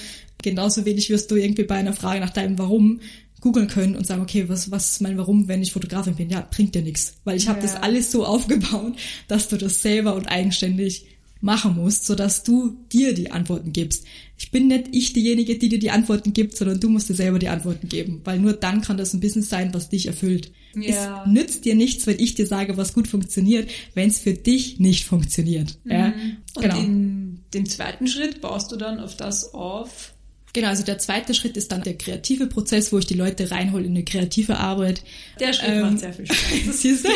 genauso 0.43 0.85
wenig 0.85 1.11
wirst 1.11 1.31
du 1.31 1.37
irgendwie 1.37 1.65
bei 1.65 1.77
einer 1.77 1.93
Frage 1.93 2.21
nach 2.21 2.31
deinem 2.31 2.59
Warum 2.59 3.01
googeln 3.41 3.69
können 3.69 3.95
und 3.95 4.07
sagen, 4.07 4.23
okay, 4.23 4.49
was, 4.49 4.71
was 4.71 4.93
ist 4.93 5.01
mein 5.03 5.19
Warum, 5.19 5.49
wenn 5.49 5.63
ich 5.63 5.73
Fotografin 5.73 6.15
bin? 6.15 6.31
Ja, 6.31 6.49
bringt 6.51 6.75
dir 6.75 6.83
nichts. 6.83 7.17
Weil 7.25 7.37
ich 7.37 7.47
habe 7.47 7.61
ja. 7.61 7.67
das 7.67 7.77
alles 7.77 8.11
so 8.11 8.25
aufgebaut, 8.25 8.95
dass 9.29 9.49
du 9.49 9.59
das 9.59 9.83
selber 9.83 10.15
und 10.15 10.27
eigenständig 10.27 11.07
machen 11.45 11.77
musst, 11.77 12.07
sodass 12.07 12.43
du 12.43 12.75
dir 12.91 13.13
die 13.13 13.31
Antworten 13.31 13.73
gibst. 13.73 14.07
Ich 14.39 14.51
bin 14.51 14.67
nicht 14.67 14.89
ich 14.93 15.13
diejenige, 15.13 15.59
die 15.59 15.69
dir 15.69 15.79
die 15.79 15.91
Antworten 15.91 16.33
gibt, 16.33 16.57
sondern 16.57 16.81
du 16.81 16.89
musst 16.89 17.11
dir 17.11 17.15
selber 17.15 17.39
die 17.39 17.49
Antworten 17.49 17.89
geben, 17.89 18.23
weil 18.25 18.39
nur 18.39 18.55
dann 18.55 18.81
kann 18.81 18.97
das 18.97 19.13
ein 19.13 19.21
Business 19.21 19.51
sein, 19.51 19.75
was 19.75 19.91
dich 19.91 20.07
erfüllt. 20.07 20.51
Ja. 20.75 21.23
Es 21.23 21.31
nützt 21.31 21.67
dir 21.67 21.75
nichts, 21.75 22.07
wenn 22.07 22.19
ich 22.19 22.35
dir 22.35 22.47
sage, 22.47 22.79
was 22.79 22.95
gut 22.95 23.09
funktioniert, 23.09 23.71
wenn 23.93 24.09
es 24.09 24.19
für 24.19 24.33
dich 24.33 24.81
nicht 24.81 25.05
funktioniert. 25.05 25.79
Mhm. 25.85 25.93
Ja, 25.93 26.15
und 26.55 26.63
genau. 26.63 26.79
in 26.79 27.41
dem 27.53 27.67
zweiten 27.67 28.07
Schritt 28.07 28.41
baust 28.41 28.73
du 28.73 28.77
dann 28.77 28.99
auf 28.99 29.15
das 29.15 29.53
auf, 29.53 30.15
Genau, 30.55 30.69
also 30.69 30.85
der 30.85 30.99
zweite 30.99 31.35
Schritt 31.35 31.57
ist 31.57 31.73
dann 31.73 31.83
der 31.83 31.99
kreative 31.99 32.47
Prozess, 32.47 32.93
wo 32.93 32.99
ich 32.99 33.07
die 33.07 33.15
Leute 33.15 33.51
reinhole 33.51 33.87
in 33.87 33.91
eine 33.91 34.05
kreative 34.05 34.59
Arbeit. 34.59 35.03
Der 35.41 35.53
Schritt 35.53 35.69
ähm, 35.69 35.81
macht 35.81 35.99
sehr 35.99 36.13
viel 36.13 36.27
Spaß. 36.27 36.39
Das 36.67 36.85
ist 36.85 37.05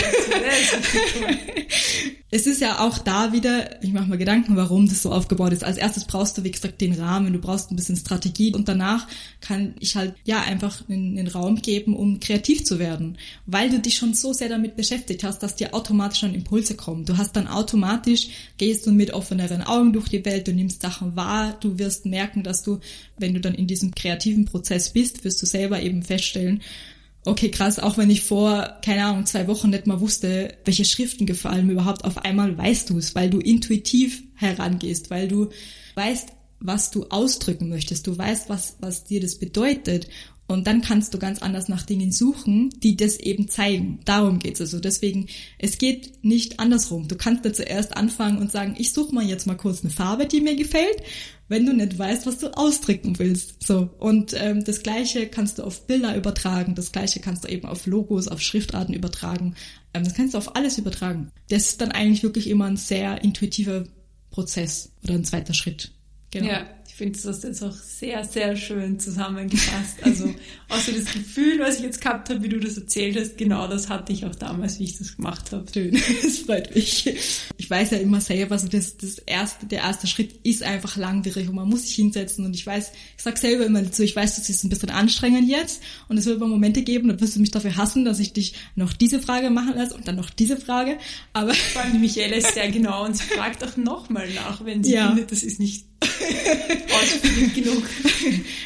es 2.30 2.46
ist 2.46 2.60
ja 2.60 2.80
auch 2.80 2.98
da 2.98 3.32
wieder, 3.32 3.82
ich 3.82 3.92
mache 3.94 4.08
mir 4.08 4.18
Gedanken, 4.18 4.54
warum 4.54 4.86
das 4.86 5.02
so 5.02 5.10
aufgebaut 5.10 5.52
ist. 5.52 5.64
Als 5.64 5.78
erstes 5.78 6.04
brauchst 6.04 6.36
du, 6.36 6.44
wie 6.44 6.50
gesagt, 6.50 6.80
den 6.80 6.92
Rahmen, 6.92 7.32
du 7.32 7.38
brauchst 7.38 7.70
ein 7.70 7.76
bisschen 7.76 7.96
Strategie 7.96 8.54
und 8.54 8.68
danach 8.68 9.06
kann 9.40 9.74
ich 9.80 9.96
halt 9.96 10.14
ja 10.24 10.42
einfach 10.42 10.82
einen, 10.90 11.28
Raum 11.28 11.56
geben, 11.56 11.96
um 11.96 12.20
kreativ 12.20 12.64
zu 12.64 12.78
werden, 12.78 13.16
weil 13.46 13.70
du 13.70 13.78
dich 13.78 13.96
schon 13.96 14.14
so 14.14 14.32
sehr 14.32 14.48
damit 14.48 14.76
beschäftigt 14.76 15.24
hast, 15.24 15.42
dass 15.42 15.56
dir 15.56 15.74
automatisch 15.74 16.20
schon 16.20 16.34
Impulse 16.34 16.74
kommen. 16.74 17.04
Du 17.04 17.16
hast 17.16 17.34
dann 17.36 17.48
automatisch, 17.48 18.28
gehst 18.58 18.86
du 18.86 18.92
mit 18.92 19.12
offeneren 19.12 19.62
Augen 19.62 19.92
durch 19.92 20.08
die 20.08 20.24
Welt, 20.24 20.48
du 20.48 20.52
nimmst 20.52 20.82
Sachen 20.82 21.16
wahr, 21.16 21.56
du 21.60 21.78
wirst 21.78 22.06
merken, 22.06 22.42
dass 22.42 22.62
du, 22.62 22.80
wenn 23.18 23.34
du 23.34 23.40
dann 23.40 23.54
in 23.54 23.66
diesem 23.66 23.94
kreativen 23.94 24.44
Prozess 24.44 24.90
bist, 24.90 25.24
wirst 25.24 25.40
du 25.40 25.46
selber 25.46 25.80
eben 25.82 26.02
feststellen, 26.02 26.62
okay, 27.28 27.50
krass, 27.50 27.78
auch 27.78 27.98
wenn 27.98 28.10
ich 28.10 28.22
vor, 28.22 28.78
keine 28.82 29.04
Ahnung, 29.04 29.26
zwei 29.26 29.46
Wochen 29.46 29.70
nicht 29.70 29.86
mal 29.86 30.00
wusste, 30.00 30.54
welche 30.64 30.84
Schriften 30.84 31.26
gefallen 31.26 31.66
mir 31.66 31.74
überhaupt, 31.74 32.04
auf 32.04 32.18
einmal 32.18 32.56
weißt 32.56 32.90
du 32.90 32.98
es, 32.98 33.14
weil 33.14 33.30
du 33.30 33.38
intuitiv 33.38 34.22
herangehst, 34.34 35.10
weil 35.10 35.28
du 35.28 35.50
weißt, 35.94 36.30
was 36.60 36.90
du 36.90 37.06
ausdrücken 37.08 37.68
möchtest, 37.68 38.06
du 38.06 38.16
weißt, 38.16 38.48
was, 38.48 38.76
was 38.80 39.04
dir 39.04 39.20
das 39.20 39.36
bedeutet 39.36 40.08
und 40.48 40.66
dann 40.66 40.80
kannst 40.80 41.12
du 41.12 41.18
ganz 41.18 41.42
anders 41.42 41.68
nach 41.68 41.82
Dingen 41.82 42.10
suchen, 42.10 42.70
die 42.82 42.96
das 42.96 43.18
eben 43.18 43.48
zeigen. 43.48 44.00
Darum 44.06 44.38
geht's 44.38 44.62
also. 44.62 44.80
Deswegen, 44.80 45.26
es 45.58 45.76
geht 45.76 46.24
nicht 46.24 46.58
andersrum. 46.58 47.06
Du 47.06 47.16
kannst 47.16 47.44
da 47.44 47.52
zuerst 47.52 47.94
anfangen 47.94 48.38
und 48.38 48.50
sagen, 48.50 48.74
ich 48.78 48.94
suche 48.94 49.14
mal 49.14 49.24
jetzt 49.24 49.46
mal 49.46 49.58
kurz 49.58 49.82
eine 49.82 49.90
Farbe, 49.90 50.24
die 50.24 50.40
mir 50.40 50.56
gefällt, 50.56 51.02
wenn 51.48 51.66
du 51.66 51.74
nicht 51.74 51.98
weißt, 51.98 52.26
was 52.26 52.38
du 52.38 52.56
ausdrücken 52.56 53.18
willst. 53.18 53.62
So. 53.62 53.90
Und 53.98 54.34
ähm, 54.38 54.64
das 54.64 54.82
Gleiche 54.82 55.26
kannst 55.26 55.58
du 55.58 55.64
auf 55.64 55.86
Bilder 55.86 56.16
übertragen, 56.16 56.74
das 56.74 56.92
Gleiche 56.92 57.20
kannst 57.20 57.44
du 57.44 57.48
eben 57.48 57.66
auf 57.66 57.86
Logos, 57.86 58.26
auf 58.26 58.40
Schriftarten 58.40 58.94
übertragen. 58.94 59.54
Ähm, 59.92 60.04
das 60.04 60.14
kannst 60.14 60.32
du 60.32 60.38
auf 60.38 60.56
alles 60.56 60.78
übertragen. 60.78 61.30
Das 61.50 61.66
ist 61.66 61.82
dann 61.82 61.92
eigentlich 61.92 62.22
wirklich 62.22 62.48
immer 62.48 62.64
ein 62.64 62.78
sehr 62.78 63.22
intuitiver 63.22 63.84
Prozess 64.30 64.92
oder 65.04 65.12
ein 65.12 65.24
zweiter 65.24 65.52
Schritt. 65.52 65.92
Genau. 66.30 66.48
Ja, 66.48 66.66
finde, 66.98 67.18
das 67.22 67.42
jetzt 67.44 67.62
auch 67.62 67.72
sehr, 67.72 68.24
sehr 68.24 68.56
schön 68.56 68.98
zusammengefasst. 68.98 70.02
Also 70.02 70.34
auch 70.68 70.80
so 70.80 70.90
das 70.90 71.04
Gefühl, 71.04 71.60
was 71.60 71.78
ich 71.78 71.84
jetzt 71.84 72.00
gehabt 72.00 72.28
habe, 72.28 72.42
wie 72.42 72.48
du 72.48 72.58
das 72.58 72.76
erzählt 72.76 73.16
hast, 73.16 73.38
genau 73.38 73.68
das 73.68 73.88
hatte 73.88 74.12
ich 74.12 74.26
auch 74.26 74.34
damals, 74.34 74.80
wie 74.80 74.84
ich 74.84 74.98
das 74.98 75.16
gemacht 75.16 75.52
habe. 75.52 75.64
Schön, 75.72 75.92
das 76.22 76.38
freut 76.38 76.74
mich. 76.74 77.14
Ich 77.56 77.70
weiß 77.70 77.92
ja 77.92 77.98
immer 77.98 78.20
selber, 78.20 78.56
also 78.56 78.66
das, 78.66 78.96
das 78.96 79.18
erste, 79.18 79.66
der 79.66 79.80
erste 79.80 80.08
Schritt 80.08 80.40
ist 80.42 80.64
einfach 80.64 80.96
langwierig 80.96 81.48
und 81.48 81.54
man 81.54 81.68
muss 81.68 81.82
sich 81.82 81.94
hinsetzen 81.94 82.44
und 82.44 82.54
ich 82.54 82.66
weiß, 82.66 82.90
ich 83.16 83.22
sag 83.22 83.38
selber 83.38 83.64
immer 83.64 83.82
dazu, 83.82 84.02
ich 84.02 84.16
weiß, 84.16 84.34
das 84.34 84.50
ist 84.50 84.64
ein 84.64 84.68
bisschen 84.68 84.90
anstrengend 84.90 85.48
jetzt 85.48 85.80
und 86.08 86.18
es 86.18 86.26
wird 86.26 86.38
immer 86.38 86.48
Momente 86.48 86.82
geben, 86.82 87.08
da 87.08 87.20
wirst 87.20 87.36
du 87.36 87.40
mich 87.40 87.52
dafür 87.52 87.76
hassen, 87.76 88.04
dass 88.04 88.18
ich 88.18 88.32
dich 88.32 88.54
noch 88.74 88.92
diese 88.92 89.20
Frage 89.20 89.50
machen 89.50 89.74
lasse 89.76 89.94
und 89.94 90.08
dann 90.08 90.16
noch 90.16 90.30
diese 90.30 90.56
Frage, 90.56 90.98
aber... 91.32 91.54
Vor 91.54 91.82
allem 91.82 92.00
Michaela 92.00 92.36
ist 92.36 92.54
sehr 92.54 92.70
genau 92.72 93.04
und 93.04 93.16
sie 93.16 93.22
fragt 93.22 93.62
auch 93.62 93.76
nochmal 93.76 94.28
nach, 94.34 94.64
wenn 94.64 94.82
sie 94.82 94.94
ja. 94.94 95.08
findet, 95.08 95.30
das 95.30 95.44
ist 95.44 95.60
nicht 95.60 95.84
ausführlich 97.00 97.54
genug. 97.54 97.82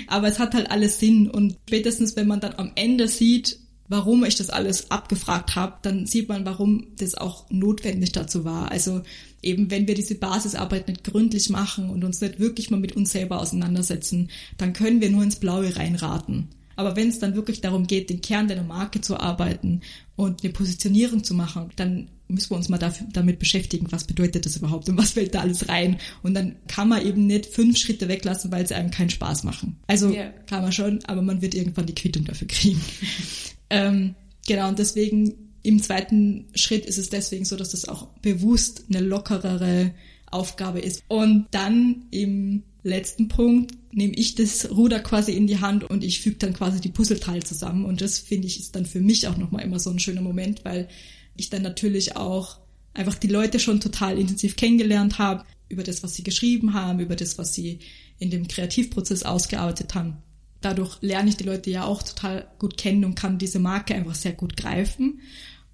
Aber 0.07 0.29
es 0.29 0.39
hat 0.39 0.55
halt 0.55 0.71
alles 0.71 0.99
Sinn 0.99 1.29
und 1.31 1.57
spätestens, 1.69 2.17
wenn 2.17 2.27
man 2.27 2.41
dann 2.41 2.55
am 2.57 2.73
Ende 2.75 3.09
sieht, 3.09 3.59
warum 3.89 4.25
ich 4.25 4.37
das 4.37 4.51
alles 4.51 4.91
abgefragt 4.91 5.55
habe, 5.55 5.77
dann 5.83 6.07
sieht 6.07 6.29
man, 6.29 6.47
warum 6.47 6.87
das 6.97 7.15
auch 7.15 7.49
notwendig 7.51 8.13
dazu 8.13 8.45
war. 8.45 8.71
Also 8.71 9.03
eben, 9.43 9.71
wenn 9.71 9.87
wir 9.87 9.95
diese 9.95 10.15
Basisarbeit 10.15 10.89
nicht 10.89 11.05
gründlich 11.05 11.51
machen 11.51 11.91
und 11.91 12.03
uns 12.03 12.21
nicht 12.21 12.41
wirklich 12.41 12.71
mal 12.71 12.81
mit 12.81 12.97
uns 12.97 13.13
selber 13.13 13.41
auseinandersetzen, 13.41 14.31
dann 14.57 14.73
können 14.73 15.01
wir 15.01 15.11
nur 15.11 15.23
ins 15.23 15.37
Blaue 15.37 15.77
reinraten. 15.77 16.49
Aber 16.75 16.97
wenn 16.97 17.09
es 17.09 17.19
dann 17.19 17.35
wirklich 17.35 17.61
darum 17.61 17.87
geht, 17.87 18.09
den 18.09 18.23
Kern 18.23 18.49
deiner 18.49 18.63
Marke 18.63 19.03
zu 19.03 19.19
arbeiten 19.19 19.83
und 20.17 20.43
eine 20.43 20.53
Positionierung 20.53 21.23
zu 21.23 21.35
machen, 21.35 21.71
dann 21.77 22.09
müssen 22.33 22.51
wir 22.51 22.57
uns 22.57 22.69
mal 22.69 22.79
dafür, 22.79 23.07
damit 23.13 23.39
beschäftigen, 23.39 23.87
was 23.91 24.05
bedeutet 24.05 24.47
das 24.47 24.57
überhaupt 24.57 24.89
und 24.89 24.97
was 24.97 25.13
fällt 25.13 25.35
da 25.35 25.41
alles 25.41 25.69
rein. 25.69 25.99
Und 26.23 26.35
dann 26.35 26.57
kann 26.69 26.89
man 26.89 27.07
eben 27.07 27.27
nicht 27.27 27.47
fünf 27.47 27.79
Schritte 27.79 28.09
weglassen, 28.09 28.51
weil 28.51 28.67
sie 28.67 28.75
einem 28.75 28.91
keinen 28.91 29.11
Spaß 29.11 29.45
machen. 29.45 29.77
Also 29.87 30.11
yeah. 30.11 30.33
kann 30.47 30.63
man 30.63 30.73
schon, 30.73 31.05
aber 31.05 31.23
man 31.23 31.43
wird 31.43 31.55
irgendwann 31.55 31.87
die 31.87 31.95
Quittung 31.95 32.25
dafür 32.25 32.49
kriegen. 32.49 32.81
ähm, 33.71 34.15
genau, 34.47 34.69
und 34.69 34.79
deswegen 34.79 35.35
im 35.63 35.83
zweiten 35.83 36.47
Schritt 36.55 36.87
ist 36.87 36.99
es 36.99 37.09
deswegen 37.09 37.45
so, 37.45 37.57
dass 37.57 37.71
das 37.71 37.89
auch 37.89 38.09
bewusst 38.21 38.85
eine 38.89 39.01
lockerere 39.01 39.93
Aufgabe 40.31 40.81
ist. 40.81 41.05
Und 41.09 41.47
dann 41.53 42.07
im 42.11 42.65
letzten 42.83 43.29
Punkt 43.29 43.75
nehme 43.93 44.15
ich 44.15 44.35
das 44.35 44.71
Ruder 44.71 45.01
quasi 45.01 45.33
in 45.33 45.47
die 45.47 45.61
Hand 45.61 45.85
und 45.85 46.03
ich 46.03 46.21
füge 46.21 46.37
dann 46.37 46.55
quasi 46.55 46.81
die 46.81 46.89
Puzzleteile 46.89 47.43
zusammen. 47.43 47.85
Und 47.85 48.01
das 48.01 48.19
finde 48.19 48.49
ich 48.49 48.59
ist 48.59 48.75
dann 48.75 48.87
für 48.87 49.01
mich 49.01 49.29
auch 49.29 49.37
nochmal 49.37 49.65
immer 49.65 49.79
so 49.79 49.91
ein 49.91 49.99
schöner 49.99 50.23
Moment, 50.23 50.65
weil 50.65 50.89
ich 51.37 51.51
dann 51.51 51.63
natürlich 51.63 52.17
auch 52.17 52.59
einfach 52.95 53.15
die 53.15 53.29
Leute 53.29 53.59
schon 53.59 53.81
total 53.81 54.19
intensiv 54.19 54.57
kennengelernt 54.57 55.19
habe, 55.19 55.45
über 55.69 55.83
das, 55.83 56.03
was 56.03 56.15
sie 56.15 56.23
geschrieben 56.23 56.75
haben, 56.75 57.01
über 57.01 57.17
das, 57.17 57.39
was 57.39 57.55
sie 57.55 57.79
in 58.19 58.31
dem 58.31 58.47
Kreativprozess 58.47 59.23
ausgearbeitet 59.23 59.95
haben. 59.95 60.19
Dadurch 60.61 60.99
lerne 61.01 61.31
ich 61.31 61.37
die 61.37 61.45
Leute 61.45 61.71
ja 61.71 61.85
auch 61.85 62.03
total 62.03 62.47
gut 62.59 62.77
kennen 62.77 63.05
und 63.05 63.15
kann 63.15 63.39
diese 63.39 63.59
Marke 63.59 63.95
einfach 63.95 64.15
sehr 64.15 64.33
gut 64.33 64.57
greifen. 64.57 65.21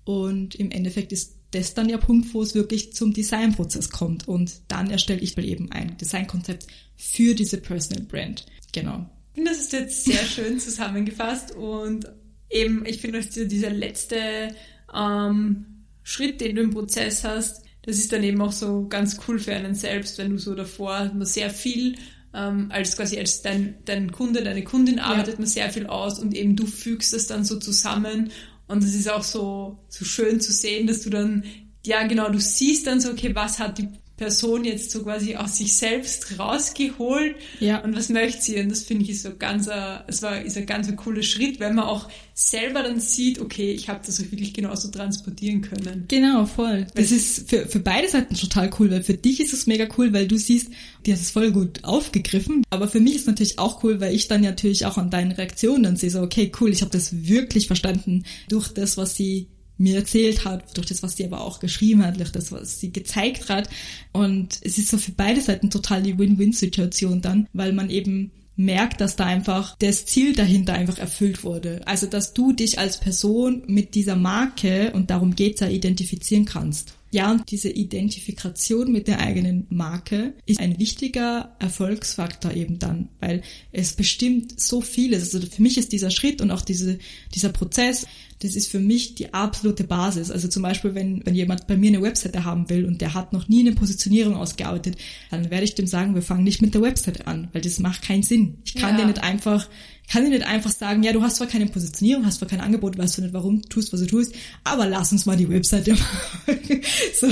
Und 0.04 0.54
im 0.54 0.70
Endeffekt 0.70 1.12
ist 1.12 1.36
das 1.50 1.74
dann 1.74 1.88
der 1.88 1.98
Punkt, 1.98 2.32
wo 2.32 2.42
es 2.42 2.54
wirklich 2.54 2.94
zum 2.94 3.12
Designprozess 3.12 3.90
kommt. 3.90 4.28
Und 4.28 4.60
dann 4.68 4.90
erstelle 4.90 5.20
ich 5.20 5.36
eben 5.36 5.70
ein 5.72 5.96
Designkonzept 5.98 6.66
für 6.96 7.34
diese 7.34 7.58
Personal 7.58 8.04
Brand. 8.04 8.46
Genau. 8.72 9.04
Das 9.44 9.58
ist 9.58 9.72
jetzt 9.72 10.04
sehr 10.04 10.24
schön 10.24 10.58
zusammengefasst 10.58 11.54
und 11.54 12.06
eben, 12.50 12.84
ich 12.86 13.00
finde, 13.00 13.20
dass 13.20 13.30
dieser 13.30 13.70
letzte 13.70 14.54
ähm, 14.94 15.66
Schritt, 16.02 16.40
den 16.40 16.56
du 16.56 16.62
im 16.62 16.70
Prozess 16.70 17.24
hast, 17.24 17.62
das 17.82 17.98
ist 17.98 18.12
dann 18.12 18.22
eben 18.22 18.40
auch 18.42 18.52
so 18.52 18.86
ganz 18.88 19.18
cool 19.26 19.38
für 19.38 19.54
einen 19.54 19.74
selbst, 19.74 20.18
wenn 20.18 20.30
du 20.30 20.38
so 20.38 20.54
davor 20.54 21.10
nur 21.14 21.26
sehr 21.26 21.50
viel 21.50 21.96
ähm, 22.34 22.66
als 22.70 22.96
quasi 22.96 23.18
als 23.18 23.42
dein, 23.42 23.76
dein 23.84 24.12
Kunde, 24.12 24.42
deine 24.42 24.64
Kundin 24.64 24.98
arbeitet 24.98 25.34
ja. 25.34 25.40
man 25.40 25.48
sehr 25.48 25.70
viel 25.70 25.86
aus 25.86 26.18
und 26.18 26.34
eben 26.34 26.56
du 26.56 26.66
fügst 26.66 27.14
es 27.14 27.26
dann 27.26 27.44
so 27.44 27.58
zusammen 27.58 28.30
und 28.66 28.84
es 28.84 28.94
ist 28.94 29.10
auch 29.10 29.22
so, 29.22 29.78
so 29.88 30.04
schön 30.04 30.40
zu 30.40 30.52
sehen, 30.52 30.86
dass 30.86 31.00
du 31.00 31.10
dann, 31.10 31.44
ja 31.86 32.06
genau, 32.06 32.28
du 32.28 32.38
siehst 32.38 32.86
dann 32.86 33.00
so, 33.00 33.10
okay, 33.10 33.34
was 33.34 33.58
hat 33.58 33.78
die 33.78 33.88
Person 34.18 34.64
jetzt 34.64 34.90
so 34.90 35.02
quasi 35.02 35.36
aus 35.36 35.56
sich 35.56 35.76
selbst 35.76 36.38
rausgeholt 36.38 37.36
ja. 37.60 37.82
und 37.82 37.96
was 37.96 38.10
möchte 38.10 38.42
sie 38.42 38.60
und 38.60 38.68
das 38.68 38.82
finde 38.82 39.04
ich 39.04 39.10
ist 39.10 39.22
so 39.22 39.30
ganz 39.38 39.68
a, 39.68 40.04
es 40.08 40.22
war 40.22 40.42
ist 40.42 40.58
ein 40.58 40.66
ganz 40.66 40.88
ein 40.88 40.96
cooler 40.96 41.22
Schritt, 41.22 41.60
weil 41.60 41.72
man 41.72 41.84
auch 41.84 42.08
selber 42.34 42.82
dann 42.82 43.00
sieht, 43.00 43.40
okay, 43.40 43.72
ich 43.72 43.88
habe 43.88 44.00
das 44.04 44.20
auch 44.20 44.30
wirklich 44.30 44.52
genauso 44.52 44.88
transportieren 44.88 45.60
können. 45.60 46.04
Genau, 46.06 46.46
voll. 46.46 46.86
Das 46.94 47.10
ist 47.10 47.48
für, 47.50 47.66
für 47.66 47.80
beide 47.80 48.08
Seiten 48.08 48.34
total 48.34 48.70
cool, 48.78 48.90
weil 48.90 49.02
für 49.02 49.14
dich 49.14 49.40
ist 49.40 49.52
es 49.52 49.66
mega 49.66 49.88
cool, 49.96 50.12
weil 50.12 50.28
du 50.28 50.36
siehst, 50.36 50.70
die 51.06 51.12
hast 51.12 51.20
es 51.20 51.30
voll 51.30 51.50
gut 51.50 51.84
aufgegriffen, 51.84 52.64
aber 52.70 52.88
für 52.88 53.00
mich 53.00 53.14
ist 53.14 53.22
es 53.22 53.26
natürlich 53.26 53.58
auch 53.58 53.82
cool, 53.82 54.00
weil 54.00 54.14
ich 54.14 54.28
dann 54.28 54.42
natürlich 54.42 54.86
auch 54.86 54.98
an 54.98 55.10
deinen 55.10 55.32
Reaktionen 55.32 55.84
dann 55.84 55.96
sehe, 55.96 56.10
so 56.10 56.20
okay, 56.20 56.52
cool, 56.60 56.70
ich 56.70 56.82
habe 56.82 56.92
das 56.92 57.26
wirklich 57.26 57.66
verstanden 57.66 58.24
durch 58.48 58.68
das, 58.68 58.96
was 58.96 59.16
sie 59.16 59.46
mir 59.78 59.96
erzählt 59.96 60.44
hat, 60.44 60.76
durch 60.76 60.88
das, 60.88 61.02
was 61.02 61.16
sie 61.16 61.24
aber 61.24 61.40
auch 61.40 61.60
geschrieben 61.60 62.04
hat, 62.04 62.18
durch 62.18 62.32
das, 62.32 62.52
was 62.52 62.80
sie 62.80 62.92
gezeigt 62.92 63.48
hat. 63.48 63.70
Und 64.12 64.58
es 64.62 64.76
ist 64.78 64.88
so 64.88 64.98
für 64.98 65.12
beide 65.12 65.40
Seiten 65.40 65.70
total 65.70 66.02
die 66.02 66.18
Win-Win-Situation 66.18 67.22
dann, 67.22 67.46
weil 67.52 67.72
man 67.72 67.88
eben 67.88 68.32
merkt, 68.58 69.00
dass 69.00 69.14
da 69.16 69.24
einfach 69.24 69.76
das 69.78 70.04
Ziel 70.04 70.34
dahinter 70.34 70.74
einfach 70.74 70.98
erfüllt 70.98 71.44
wurde. 71.44 71.80
Also, 71.86 72.06
dass 72.06 72.34
du 72.34 72.52
dich 72.52 72.78
als 72.78 72.98
Person 72.98 73.62
mit 73.66 73.94
dieser 73.94 74.16
Marke, 74.16 74.90
und 74.92 75.10
darum 75.10 75.36
geht's 75.36 75.60
ja, 75.60 75.68
identifizieren 75.68 76.44
kannst. 76.44 76.94
Ja, 77.10 77.30
und 77.30 77.50
diese 77.50 77.70
Identifikation 77.70 78.92
mit 78.92 79.08
der 79.08 79.20
eigenen 79.20 79.66
Marke 79.70 80.34
ist 80.44 80.60
ein 80.60 80.78
wichtiger 80.78 81.56
Erfolgsfaktor 81.58 82.52
eben 82.52 82.78
dann, 82.78 83.08
weil 83.20 83.42
es 83.72 83.94
bestimmt 83.94 84.60
so 84.60 84.82
vieles. 84.82 85.34
Also 85.34 85.46
für 85.46 85.62
mich 85.62 85.78
ist 85.78 85.92
dieser 85.92 86.10
Schritt 86.10 86.42
und 86.42 86.50
auch 86.50 86.60
diese, 86.60 86.98
dieser 87.34 87.48
Prozess 87.48 88.06
das 88.40 88.54
ist 88.54 88.70
für 88.70 88.78
mich 88.78 89.14
die 89.14 89.34
absolute 89.34 89.84
Basis. 89.84 90.30
Also 90.30 90.48
zum 90.48 90.62
Beispiel, 90.62 90.94
wenn, 90.94 91.24
wenn 91.26 91.34
jemand 91.34 91.66
bei 91.66 91.76
mir 91.76 91.88
eine 91.88 92.02
Webseite 92.02 92.44
haben 92.44 92.70
will 92.70 92.84
und 92.84 93.00
der 93.00 93.14
hat 93.14 93.32
noch 93.32 93.48
nie 93.48 93.60
eine 93.60 93.72
Positionierung 93.72 94.36
ausgearbeitet, 94.36 94.96
dann 95.30 95.50
werde 95.50 95.64
ich 95.64 95.74
dem 95.74 95.86
sagen, 95.86 96.14
wir 96.14 96.22
fangen 96.22 96.44
nicht 96.44 96.62
mit 96.62 96.74
der 96.74 96.82
Webseite 96.82 97.26
an, 97.26 97.48
weil 97.52 97.62
das 97.62 97.80
macht 97.80 98.02
keinen 98.02 98.22
Sinn. 98.22 98.58
Ich 98.64 98.74
kann 98.74 98.94
ja. 98.94 99.00
dir 99.00 99.06
nicht 99.06 99.22
einfach, 99.22 99.68
kann 100.08 100.24
dir 100.24 100.30
nicht 100.30 100.46
einfach 100.46 100.70
sagen, 100.70 101.02
ja, 101.02 101.12
du 101.12 101.22
hast 101.22 101.36
zwar 101.36 101.48
keine 101.48 101.66
Positionierung, 101.66 102.26
hast 102.26 102.38
zwar 102.38 102.48
kein 102.48 102.60
Angebot, 102.60 102.96
weißt 102.96 103.18
du 103.18 103.22
nicht, 103.22 103.34
warum 103.34 103.62
du 103.62 103.68
tust, 103.68 103.92
was 103.92 104.00
du 104.00 104.06
tust, 104.06 104.34
aber 104.62 104.86
lass 104.86 105.10
uns 105.10 105.26
mal 105.26 105.36
die 105.36 105.48
Webseite 105.48 105.92
machen. 106.46 106.80
so. 107.18 107.28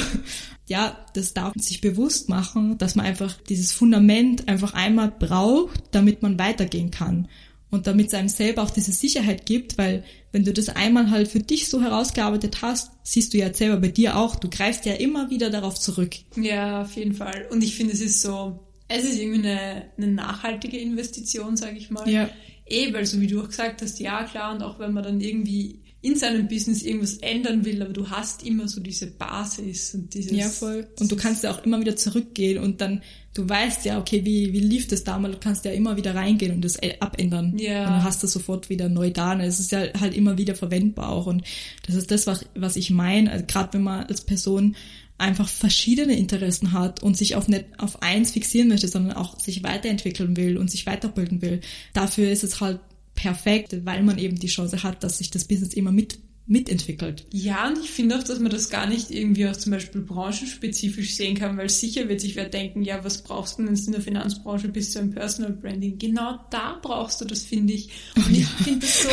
Ja, 0.69 1.07
das 1.15 1.33
darf 1.33 1.55
man 1.55 1.63
sich 1.63 1.81
bewusst 1.81 2.29
machen, 2.29 2.77
dass 2.79 2.97
man 2.97 3.07
einfach 3.07 3.37
dieses 3.49 3.71
Fundament 3.71 4.49
einfach 4.49 4.75
einmal 4.75 5.13
braucht, 5.17 5.81
damit 5.93 6.23
man 6.23 6.41
weitergehen 6.41 6.91
kann 6.91 7.29
und 7.71 7.87
damit 7.87 8.09
es 8.09 8.15
einem 8.15 8.29
selber 8.29 8.63
auch 8.63 8.71
diese 8.71 8.93
Sicherheit 8.93 9.47
gibt, 9.47 9.77
weil 9.79 10.05
wenn 10.33 10.45
du 10.45 10.53
das 10.53 10.69
einmal 10.69 11.11
halt 11.11 11.29
für 11.29 11.41
dich 11.41 11.69
so 11.69 11.81
herausgearbeitet 11.81 12.63
hast, 12.63 12.93
siehst 13.03 13.35
du 13.35 13.39
ja 13.39 13.53
selber 13.53 13.79
bei 13.79 13.89
dir 13.89 14.17
auch, 14.17 14.37
du 14.37 14.49
greifst 14.49 14.87
ja 14.87 14.95
immer 14.95 15.31
wieder 15.31 15.51
darauf 15.51 15.79
zurück. 15.79 16.15
Ja, 16.37 16.83
auf 16.83 16.93
jeden 16.93 17.15
Fall. 17.15 17.47
Und 17.51 17.65
ich 17.65 17.75
finde, 17.75 17.93
es 17.93 18.01
ist 18.01 18.23
so, 18.23 18.61
es 18.89 19.05
ist 19.05 19.19
irgendwie 19.19 19.49
eine, 19.49 19.87
eine 19.97 20.09
nachhaltige 20.09 20.79
Investition, 20.79 21.57
sage 21.57 21.77
ich 21.77 21.91
mal. 21.91 22.09
Ja. 22.09 22.29
Eh, 22.67 22.93
weil 22.93 23.07
so 23.07 23.21
wie 23.21 23.27
du 23.27 23.41
auch 23.41 23.49
gesagt 23.49 23.83
hast, 23.83 23.99
ja 24.01 24.25
klar, 24.25 24.55
und 24.55 24.63
auch 24.63 24.79
wenn 24.79 24.93
man 24.93 25.05
dann 25.05 25.21
irgendwie 25.21 25.81
in 26.07 26.15
seinem 26.15 26.47
Business 26.47 26.83
irgendwas 26.83 27.17
ändern 27.17 27.65
will, 27.65 27.83
aber 27.83 27.93
du 27.93 28.09
hast 28.09 28.47
immer 28.47 28.69
so 28.69 28.81
diese 28.81 29.09
Basis 29.09 29.93
und 29.93 30.15
dieses. 30.15 30.31
Ja, 30.31 30.49
voll. 30.49 30.87
Und 31.01 31.11
du 31.11 31.17
kannst 31.17 31.43
ja 31.43 31.51
auch 31.51 31.65
immer 31.65 31.81
wieder 31.81 31.97
zurückgehen 31.97 32.63
und 32.63 32.81
dann, 32.81 33.03
du 33.35 33.49
weißt 33.49 33.85
ja, 33.85 33.99
okay, 33.99 34.25
wie, 34.25 34.53
wie 34.53 34.61
lief 34.61 34.87
das 34.87 35.03
damals, 35.03 35.35
du 35.35 35.41
kannst 35.41 35.65
ja 35.65 35.73
immer 35.73 35.97
wieder 35.97 36.15
reingehen 36.15 36.55
und 36.55 36.65
das 36.65 36.79
abändern. 37.01 37.59
Ja. 37.59 37.81
Und 37.81 37.91
dann 37.91 38.05
hast 38.05 38.23
du 38.23 38.29
sofort 38.29 38.71
wieder 38.71 38.89
neu 38.89 39.11
da. 39.11 39.33
Und 39.33 39.41
es 39.41 39.59
ist 39.59 39.73
ja 39.73 39.81
halt 39.99 40.15
immer 40.15 40.39
wieder 40.39 40.55
verwendbar 40.55 41.09
auch. 41.09 41.27
Und 41.27 41.43
das 41.87 41.97
ist 41.97 42.13
das, 42.13 42.29
was, 42.29 42.47
was 42.55 42.77
ich 42.77 42.91
meine, 42.91 43.33
also 43.33 43.45
gerade 43.45 43.73
wenn 43.73 43.83
man 43.83 44.07
als 44.07 44.21
Person 44.21 44.77
einfach 45.19 45.49
verschiedene 45.49 46.17
Interessen 46.17 46.73
hat 46.73 47.03
und 47.03 47.17
sich 47.17 47.35
auf 47.35 47.49
nicht 47.49 47.65
auf 47.79 48.01
eins 48.01 48.31
fixieren 48.31 48.69
möchte, 48.69 48.87
sondern 48.87 49.17
auch 49.17 49.41
sich 49.41 49.65
weiterentwickeln 49.65 50.37
will 50.37 50.57
und 50.57 50.71
sich 50.71 50.87
weiterbilden 50.87 51.43
will. 51.43 51.63
Dafür 51.95 52.31
ist 52.31 52.45
es 52.45 52.61
halt 52.61 52.79
perfekt, 53.17 53.85
weil 53.85 54.05
man 54.05 54.19
eben 54.19 54.39
die 54.39 54.47
Chance 54.47 54.85
hat, 54.85 55.03
dass 55.03 55.19
sich 55.19 55.31
das 55.31 55.45
Business 55.45 55.75
immer 55.75 55.91
mit 55.91 56.21
mitentwickelt. 56.49 57.27
Ja, 57.33 57.67
und 57.67 57.79
ich 57.83 57.91
finde 57.91 58.17
auch, 58.17 58.23
dass 58.23 58.39
man 58.39 58.53
das 58.53 58.71
gar 58.71 58.87
nicht 58.87 59.11
irgendwie 59.11 59.49
auch 59.49 59.57
zum 59.57 59.73
Beispiel 59.73 60.01
branchenspezifisch 60.03 61.15
sehen 61.17 61.37
kann, 61.37 61.57
weil 61.57 61.69
sicher 61.69 62.09
wird 62.09 62.21
sich 62.21 62.37
wer 62.37 62.49
denken, 62.49 62.83
ja, 62.83 63.03
was 63.03 63.23
brauchst 63.23 63.59
du 63.59 63.65
denn 63.65 63.75
in 63.75 63.93
der 63.93 64.01
Finanzbranche 64.01 64.69
bis 64.69 64.93
zu 64.93 65.01
einem 65.01 65.11
Personal 65.11 65.53
Branding? 65.53 65.99
Genau 65.99 66.39
da 66.51 66.79
brauchst 66.81 67.21
du 67.21 67.25
das, 67.25 67.43
finde 67.43 67.73
ich. 67.73 67.89
Und 68.15 68.27
oh, 68.27 68.31
ich 68.31 68.39
ja. 68.39 68.47
finde 68.63 68.87
das 68.87 69.03
so. 69.03 69.09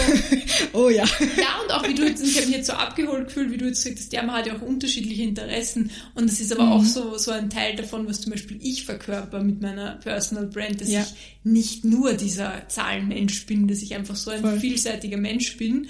oh 0.74 0.90
ja. 0.90 1.06
Ja, 1.06 1.62
und 1.64 1.72
auch 1.72 1.88
wie 1.88 1.96
du 1.96 2.06
jetzt, 2.06 2.24
ich 2.24 2.38
habe 2.38 2.46
mich 2.46 2.58
jetzt 2.58 2.68
so 2.68 2.74
abgeholt 2.74 3.28
gefühlt, 3.28 3.52
wie 3.52 3.58
du 3.58 3.66
jetzt 3.66 3.84
gesagt 3.84 4.00
hast, 4.00 4.14
ja, 4.14 4.22
man 4.22 4.36
hat 4.36 4.46
ja 4.46 4.56
auch 4.56 4.62
unterschiedliche 4.62 5.24
Interessen 5.24 5.90
und 6.14 6.30
das 6.30 6.40
ist 6.40 6.54
aber 6.54 6.66
mhm. 6.66 6.72
auch 6.74 6.86
so, 6.86 7.18
so 7.18 7.32
ein 7.32 7.50
Teil 7.50 7.76
davon, 7.76 8.08
was 8.08 8.22
zum 8.22 8.32
Beispiel 8.32 8.60
ich 8.62 8.86
verkörper 8.86 9.42
mit 9.44 9.60
meiner 9.60 9.96
Personal 9.96 10.46
Brand, 10.46 10.82
dass 10.82 10.90
ja. 10.90 11.02
ich 11.02 11.14
nicht 11.44 11.84
nur 11.84 12.14
dieser 12.14 12.68
Zahlenmensch 12.68 13.48
bin, 13.48 13.68
dass 13.68 13.82
ich 13.82 13.96
einfach 13.96 14.16
so 14.16 14.30
ein 14.30 14.42
Voll. 14.42 14.60
vielseitiger 14.60 15.18
Mensch 15.18 15.58
bin 15.58 15.88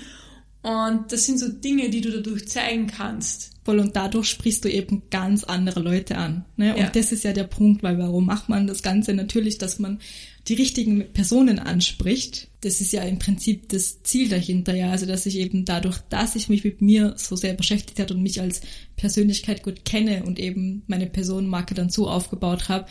und 0.63 1.11
das 1.11 1.25
sind 1.25 1.39
so 1.39 1.49
Dinge, 1.49 1.89
die 1.89 1.99
du 1.99 2.09
dadurch 2.09 2.47
zeigen 2.47 2.87
kannst. 2.87 3.51
Voll 3.65 3.79
und 3.79 3.95
dadurch 3.97 4.27
sprichst 4.27 4.63
du 4.63 4.69
eben 4.69 5.03
ganz 5.09 5.43
andere 5.43 5.81
Leute 5.81 6.17
an. 6.17 6.45
Ne? 6.55 6.73
Und 6.73 6.81
ja. 6.81 6.89
das 6.89 7.11
ist 7.11 7.25
ja 7.25 7.33
der 7.33 7.43
Punkt, 7.43 7.83
weil 7.83 7.97
warum 7.97 8.25
macht 8.25 8.47
man 8.47 8.65
das 8.65 8.81
Ganze? 8.81 9.13
Natürlich, 9.13 9.57
dass 9.57 9.77
man 9.79 9.99
die 10.47 10.53
richtigen 10.53 11.11
Personen 11.11 11.59
anspricht. 11.59 12.47
Das 12.61 12.79
ist 12.79 12.93
ja 12.93 13.03
im 13.03 13.19
Prinzip 13.19 13.69
das 13.69 14.03
Ziel 14.03 14.29
dahinter, 14.29 14.73
ja. 14.73 14.91
Also, 14.91 15.05
dass 15.05 15.25
ich 15.25 15.37
eben 15.37 15.65
dadurch, 15.65 15.97
dass 16.09 16.35
ich 16.35 16.47
mich 16.47 16.63
mit 16.63 16.81
mir 16.81 17.13
so 17.17 17.35
sehr 17.35 17.53
beschäftigt 17.53 17.99
hat 17.99 18.11
und 18.11 18.23
mich 18.23 18.39
als 18.39 18.61
Persönlichkeit 18.95 19.63
gut 19.63 19.83
kenne 19.83 20.23
und 20.23 20.39
eben 20.39 20.83
meine 20.87 21.07
Personenmarke 21.07 21.73
dann 21.73 21.89
so 21.89 22.09
aufgebaut 22.09 22.69
habe, 22.69 22.85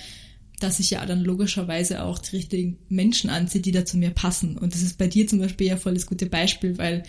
dass 0.61 0.79
ich 0.79 0.91
ja 0.91 1.05
dann 1.05 1.25
logischerweise 1.25 2.03
auch 2.03 2.19
die 2.19 2.37
richtigen 2.37 2.79
Menschen 2.89 3.31
anziehe, 3.31 3.63
die 3.63 3.73
da 3.73 3.85
zu 3.85 3.97
mir 3.97 4.11
passen. 4.11 4.57
Und 4.57 4.75
das 4.75 4.83
ist 4.83 4.97
bei 4.97 5.07
dir 5.07 5.27
zum 5.27 5.39
Beispiel 5.39 5.67
ja 5.67 5.77
voll 5.77 5.95
das 5.95 6.07
gute 6.07 6.27
Beispiel, 6.27 6.79
weil 6.79 7.03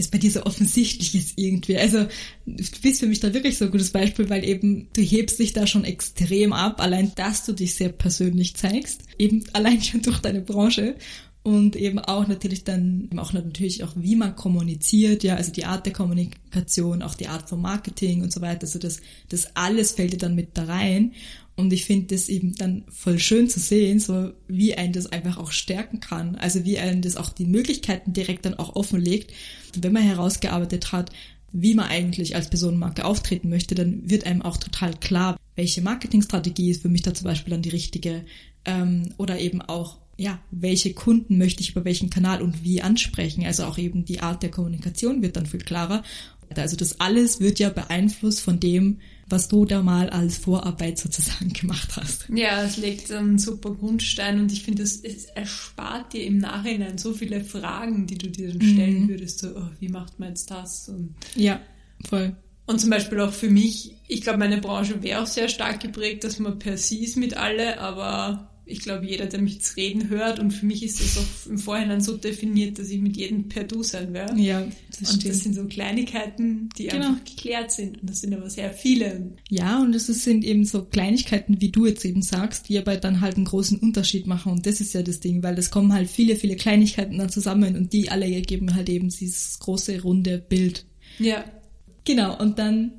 es 0.00 0.08
bei 0.08 0.18
dir 0.18 0.30
so 0.30 0.44
offensichtlich 0.44 1.14
ist 1.14 1.32
irgendwie. 1.36 1.76
Also 1.76 2.06
du 2.46 2.80
bist 2.82 3.00
für 3.00 3.06
mich 3.06 3.20
da 3.20 3.32
wirklich 3.32 3.58
so 3.58 3.66
ein 3.66 3.70
gutes 3.70 3.90
Beispiel, 3.90 4.28
weil 4.28 4.44
eben 4.44 4.88
du 4.92 5.00
hebst 5.00 5.38
dich 5.38 5.52
da 5.52 5.66
schon 5.66 5.84
extrem 5.84 6.52
ab, 6.52 6.80
allein 6.80 7.12
dass 7.14 7.44
du 7.44 7.52
dich 7.52 7.74
sehr 7.74 7.90
persönlich 7.90 8.54
zeigst, 8.56 9.02
eben 9.18 9.44
allein 9.52 9.82
schon 9.82 10.02
durch 10.02 10.18
deine 10.18 10.40
Branche 10.40 10.96
und 11.42 11.74
eben 11.76 11.98
auch 11.98 12.28
natürlich 12.28 12.64
dann 12.64 13.08
auch 13.16 13.32
natürlich 13.32 13.82
auch 13.82 13.92
wie 13.96 14.16
man 14.16 14.36
kommuniziert, 14.36 15.22
ja, 15.24 15.36
also 15.36 15.52
die 15.52 15.64
Art 15.64 15.86
der 15.86 15.94
Kommunikation, 15.94 17.02
auch 17.02 17.14
die 17.14 17.28
Art 17.28 17.48
von 17.48 17.62
Marketing 17.62 18.22
und 18.22 18.32
so 18.32 18.42
weiter, 18.42 18.62
also 18.62 18.78
das 18.78 19.00
das 19.28 19.56
alles 19.56 19.92
fällt 19.92 20.12
dir 20.12 20.18
dann 20.18 20.34
mit 20.34 20.50
da 20.58 20.64
rein 20.64 21.12
und 21.60 21.72
ich 21.72 21.84
finde 21.84 22.14
das 22.14 22.28
eben 22.28 22.54
dann 22.54 22.84
voll 22.88 23.18
schön 23.18 23.48
zu 23.48 23.60
sehen, 23.60 24.00
so 24.00 24.32
wie 24.48 24.74
einen 24.74 24.92
das 24.92 25.06
einfach 25.06 25.36
auch 25.36 25.52
stärken 25.52 26.00
kann. 26.00 26.36
Also 26.36 26.64
wie 26.64 26.78
einen 26.78 27.02
das 27.02 27.16
auch 27.16 27.30
die 27.30 27.44
Möglichkeiten 27.44 28.12
direkt 28.12 28.44
dann 28.44 28.54
auch 28.54 28.76
offenlegt. 28.76 29.32
wenn 29.80 29.92
man 29.92 30.02
herausgearbeitet 30.02 30.92
hat, 30.92 31.10
wie 31.52 31.74
man 31.74 31.88
eigentlich 31.88 32.34
als 32.34 32.48
Personenmarke 32.48 33.04
auftreten 33.04 33.48
möchte, 33.48 33.74
dann 33.74 34.08
wird 34.08 34.24
einem 34.24 34.42
auch 34.42 34.56
total 34.56 34.94
klar, 34.94 35.36
welche 35.56 35.82
Marketingstrategie 35.82 36.70
ist 36.70 36.82
für 36.82 36.88
mich 36.88 37.02
da 37.02 37.12
zum 37.12 37.24
Beispiel 37.24 37.50
dann 37.50 37.62
die 37.62 37.70
richtige 37.70 38.24
ähm, 38.64 39.10
oder 39.16 39.38
eben 39.38 39.60
auch 39.62 39.98
ja, 40.16 40.38
welche 40.50 40.92
Kunden 40.92 41.38
möchte 41.38 41.62
ich 41.62 41.70
über 41.70 41.86
welchen 41.86 42.10
Kanal 42.10 42.42
und 42.42 42.62
wie 42.62 42.82
ansprechen. 42.82 43.46
Also 43.46 43.64
auch 43.64 43.78
eben 43.78 44.04
die 44.04 44.20
Art 44.20 44.42
der 44.42 44.50
Kommunikation 44.50 45.22
wird 45.22 45.36
dann 45.36 45.46
viel 45.46 45.60
klarer. 45.60 46.02
Also 46.56 46.76
das 46.76 47.00
alles 47.00 47.40
wird 47.40 47.58
ja 47.58 47.68
beeinflusst 47.68 48.40
von 48.40 48.58
dem, 48.60 48.98
was 49.28 49.48
du 49.48 49.64
da 49.64 49.82
mal 49.82 50.10
als 50.10 50.38
Vorarbeit 50.38 50.98
sozusagen 50.98 51.52
gemacht 51.52 51.96
hast. 51.96 52.28
Ja, 52.34 52.62
es 52.62 52.76
legt 52.76 53.10
einen 53.12 53.38
super 53.38 53.70
Grundstein 53.70 54.40
und 54.40 54.52
ich 54.52 54.62
finde, 54.62 54.82
es, 54.82 55.00
erspart 55.34 56.12
dir 56.12 56.24
im 56.24 56.38
Nachhinein 56.38 56.98
so 56.98 57.12
viele 57.12 57.42
Fragen, 57.44 58.06
die 58.06 58.18
du 58.18 58.28
dir 58.28 58.48
dann 58.48 58.62
stellen 58.62 59.02
mhm. 59.04 59.08
würdest. 59.08 59.38
So, 59.38 59.48
oh, 59.56 59.68
wie 59.78 59.88
macht 59.88 60.18
man 60.18 60.30
jetzt 60.30 60.50
das? 60.50 60.88
Und 60.88 61.14
ja, 61.34 61.60
voll. 62.08 62.36
Und 62.66 62.80
zum 62.80 62.90
Beispiel 62.90 63.20
auch 63.20 63.32
für 63.32 63.50
mich, 63.50 63.96
ich 64.06 64.20
glaube, 64.22 64.38
meine 64.38 64.58
Branche 64.58 65.02
wäre 65.02 65.22
auch 65.22 65.26
sehr 65.26 65.48
stark 65.48 65.80
geprägt, 65.80 66.24
dass 66.24 66.38
man 66.38 66.58
per 66.58 66.76
Sie 66.76 67.02
ist 67.02 67.16
mit 67.16 67.36
alle, 67.36 67.80
aber 67.80 68.49
ich 68.70 68.80
glaube, 68.80 69.06
jeder, 69.06 69.26
der 69.26 69.40
mich 69.40 69.54
jetzt 69.54 69.76
reden 69.76 70.08
hört, 70.08 70.38
und 70.38 70.52
für 70.52 70.66
mich 70.66 70.82
ist 70.82 71.00
das 71.00 71.18
auch 71.18 71.50
im 71.50 71.58
Vorhinein 71.58 72.00
so 72.00 72.16
definiert, 72.16 72.78
dass 72.78 72.90
ich 72.90 73.00
mit 73.00 73.16
jedem 73.16 73.48
per 73.48 73.64
Du 73.64 73.82
sein 73.82 74.12
werde. 74.12 74.40
Ja, 74.40 74.66
das 74.88 75.00
und 75.00 75.20
stimmt. 75.20 75.34
das 75.34 75.42
sind 75.42 75.54
so 75.54 75.64
Kleinigkeiten, 75.64 76.68
die 76.78 76.86
genau. 76.86 77.08
einfach 77.08 77.24
geklärt 77.24 77.72
sind. 77.72 78.00
Und 78.00 78.10
das 78.10 78.20
sind 78.20 78.34
aber 78.34 78.48
sehr 78.48 78.70
viele. 78.70 79.32
Ja, 79.48 79.80
und 79.80 79.94
es 79.94 80.06
sind 80.06 80.44
eben 80.44 80.64
so 80.64 80.84
Kleinigkeiten, 80.84 81.60
wie 81.60 81.70
du 81.70 81.86
jetzt 81.86 82.04
eben 82.04 82.22
sagst, 82.22 82.68
die 82.68 82.78
aber 82.78 82.96
dann 82.96 83.20
halt 83.20 83.36
einen 83.36 83.44
großen 83.44 83.78
Unterschied 83.78 84.26
machen. 84.26 84.52
Und 84.52 84.66
das 84.66 84.80
ist 84.80 84.94
ja 84.94 85.02
das 85.02 85.20
Ding, 85.20 85.42
weil 85.42 85.58
es 85.58 85.70
kommen 85.70 85.92
halt 85.92 86.08
viele, 86.08 86.36
viele 86.36 86.56
Kleinigkeiten 86.56 87.18
dann 87.18 87.30
zusammen 87.30 87.76
und 87.76 87.92
die 87.92 88.10
alle 88.10 88.32
ergeben 88.32 88.74
halt 88.74 88.88
eben 88.88 89.08
dieses 89.08 89.58
große, 89.58 90.02
runde 90.02 90.38
Bild. 90.38 90.86
Ja. 91.18 91.44
Genau, 92.04 92.38
und 92.38 92.58
dann 92.58 92.92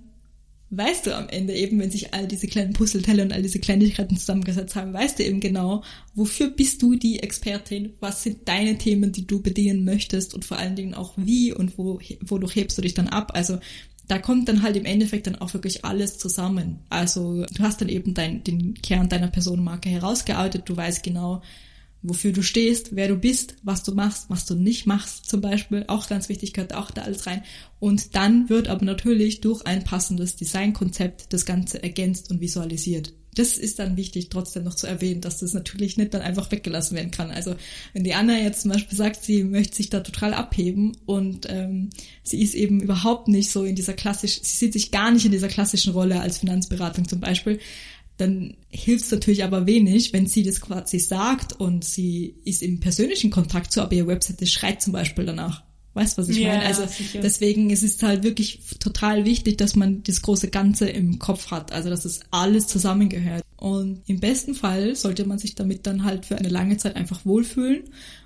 weißt 0.71 1.05
du 1.05 1.15
am 1.15 1.27
Ende 1.27 1.53
eben, 1.53 1.79
wenn 1.79 1.91
sich 1.91 2.13
all 2.13 2.27
diese 2.27 2.47
kleinen 2.47 2.73
Puzzleteile 2.73 3.21
und 3.23 3.33
all 3.33 3.41
diese 3.41 3.59
Kleinigkeiten 3.59 4.15
zusammengesetzt 4.17 4.75
haben, 4.75 4.93
weißt 4.93 5.19
du 5.19 5.23
eben 5.23 5.41
genau, 5.41 5.83
wofür 6.15 6.49
bist 6.49 6.81
du 6.81 6.95
die 6.95 7.19
Expertin, 7.19 7.93
was 7.99 8.23
sind 8.23 8.47
deine 8.47 8.77
Themen, 8.77 9.11
die 9.11 9.27
du 9.27 9.41
bedienen 9.41 9.83
möchtest 9.83 10.33
und 10.33 10.45
vor 10.45 10.57
allen 10.57 10.77
Dingen 10.77 10.93
auch 10.93 11.13
wie 11.17 11.53
und 11.53 11.77
wo, 11.77 11.99
wodurch 12.21 12.55
hebst 12.55 12.77
du 12.77 12.81
dich 12.81 12.93
dann 12.93 13.09
ab. 13.09 13.31
Also 13.35 13.59
da 14.07 14.17
kommt 14.17 14.47
dann 14.47 14.61
halt 14.61 14.77
im 14.77 14.85
Endeffekt 14.85 15.27
dann 15.27 15.35
auch 15.35 15.53
wirklich 15.53 15.83
alles 15.83 16.17
zusammen. 16.17 16.79
Also 16.89 17.45
du 17.53 17.63
hast 17.63 17.81
dann 17.81 17.89
eben 17.89 18.13
dein, 18.13 18.43
den 18.43 18.73
Kern 18.75 19.09
deiner 19.09 19.29
Personenmarke 19.29 19.89
herausgearbeitet, 19.89 20.63
du 20.65 20.75
weißt 20.75 21.03
genau, 21.03 21.41
wofür 22.03 22.31
du 22.31 22.41
stehst, 22.41 22.95
wer 22.95 23.07
du 23.07 23.15
bist, 23.15 23.55
was 23.63 23.83
du 23.83 23.93
machst, 23.93 24.29
was 24.29 24.45
du 24.45 24.55
nicht 24.55 24.87
machst 24.87 25.29
zum 25.29 25.41
Beispiel, 25.41 25.85
auch 25.87 26.07
ganz 26.07 26.29
wichtig, 26.29 26.53
gehört 26.53 26.73
auch 26.73 26.91
da 26.91 27.03
alles 27.03 27.27
rein. 27.27 27.43
Und 27.79 28.15
dann 28.15 28.49
wird 28.49 28.67
aber 28.67 28.85
natürlich 28.85 29.41
durch 29.41 29.65
ein 29.65 29.83
passendes 29.83 30.35
Designkonzept 30.35 31.31
das 31.33 31.45
Ganze 31.45 31.81
ergänzt 31.83 32.31
und 32.31 32.41
visualisiert. 32.41 33.13
Das 33.33 33.57
ist 33.57 33.79
dann 33.79 33.95
wichtig, 33.95 34.27
trotzdem 34.29 34.65
noch 34.65 34.75
zu 34.75 34.87
erwähnen, 34.87 35.21
dass 35.21 35.39
das 35.39 35.53
natürlich 35.53 35.95
nicht 35.95 36.13
dann 36.13 36.21
einfach 36.21 36.51
weggelassen 36.51 36.97
werden 36.97 37.11
kann. 37.11 37.31
Also 37.31 37.55
wenn 37.93 38.03
die 38.03 38.13
Anna 38.13 38.37
jetzt 38.37 38.63
zum 38.63 38.71
Beispiel 38.71 38.97
sagt, 38.97 39.23
sie 39.23 39.45
möchte 39.45 39.77
sich 39.77 39.89
da 39.89 40.01
total 40.01 40.33
abheben 40.33 40.97
und 41.05 41.47
ähm, 41.49 41.91
sie 42.23 42.41
ist 42.41 42.55
eben 42.55 42.81
überhaupt 42.81 43.29
nicht 43.29 43.49
so 43.49 43.63
in 43.63 43.75
dieser 43.75 43.93
klassischen, 43.93 44.43
sie 44.43 44.57
sieht 44.57 44.73
sich 44.73 44.91
gar 44.91 45.11
nicht 45.11 45.25
in 45.25 45.31
dieser 45.31 45.47
klassischen 45.47 45.93
Rolle 45.93 46.19
als 46.19 46.39
Finanzberatung 46.39 47.07
zum 47.07 47.21
Beispiel, 47.21 47.59
dann 48.21 48.55
hilft 48.69 49.05
es 49.05 49.11
natürlich 49.11 49.43
aber 49.43 49.65
wenig, 49.65 50.13
wenn 50.13 50.27
sie 50.27 50.43
das 50.43 50.61
quasi 50.61 50.99
sagt 50.99 51.53
und 51.53 51.83
sie 51.83 52.35
ist 52.45 52.61
im 52.61 52.79
persönlichen 52.79 53.31
Kontakt 53.31 53.71
zu, 53.71 53.81
aber 53.81 53.93
ihre 53.93 54.07
Webseite 54.07 54.45
schreit 54.45 54.81
zum 54.81 54.93
Beispiel 54.93 55.25
danach. 55.25 55.63
Weißt 55.93 56.17
was 56.17 56.29
ich 56.29 56.37
ja, 56.37 56.49
meine? 56.49 56.65
Also 56.65 56.85
sicher. 56.85 57.19
deswegen 57.19 57.69
ist 57.69 57.83
es 57.83 58.01
halt 58.01 58.23
wirklich 58.23 58.61
total 58.79 59.25
wichtig, 59.25 59.57
dass 59.57 59.75
man 59.75 60.03
das 60.03 60.21
große 60.21 60.49
Ganze 60.49 60.87
im 60.87 61.19
Kopf 61.19 61.51
hat, 61.51 61.73
also 61.73 61.89
dass 61.89 62.05
es 62.05 62.21
alles 62.31 62.67
zusammengehört. 62.67 63.43
Und 63.57 64.01
im 64.07 64.19
besten 64.19 64.55
Fall 64.55 64.95
sollte 64.95 65.25
man 65.25 65.37
sich 65.37 65.55
damit 65.55 65.85
dann 65.85 66.05
halt 66.05 66.25
für 66.25 66.37
eine 66.37 66.47
lange 66.47 66.77
Zeit 66.77 66.95
einfach 66.95 67.25
wohlfühlen 67.25 67.83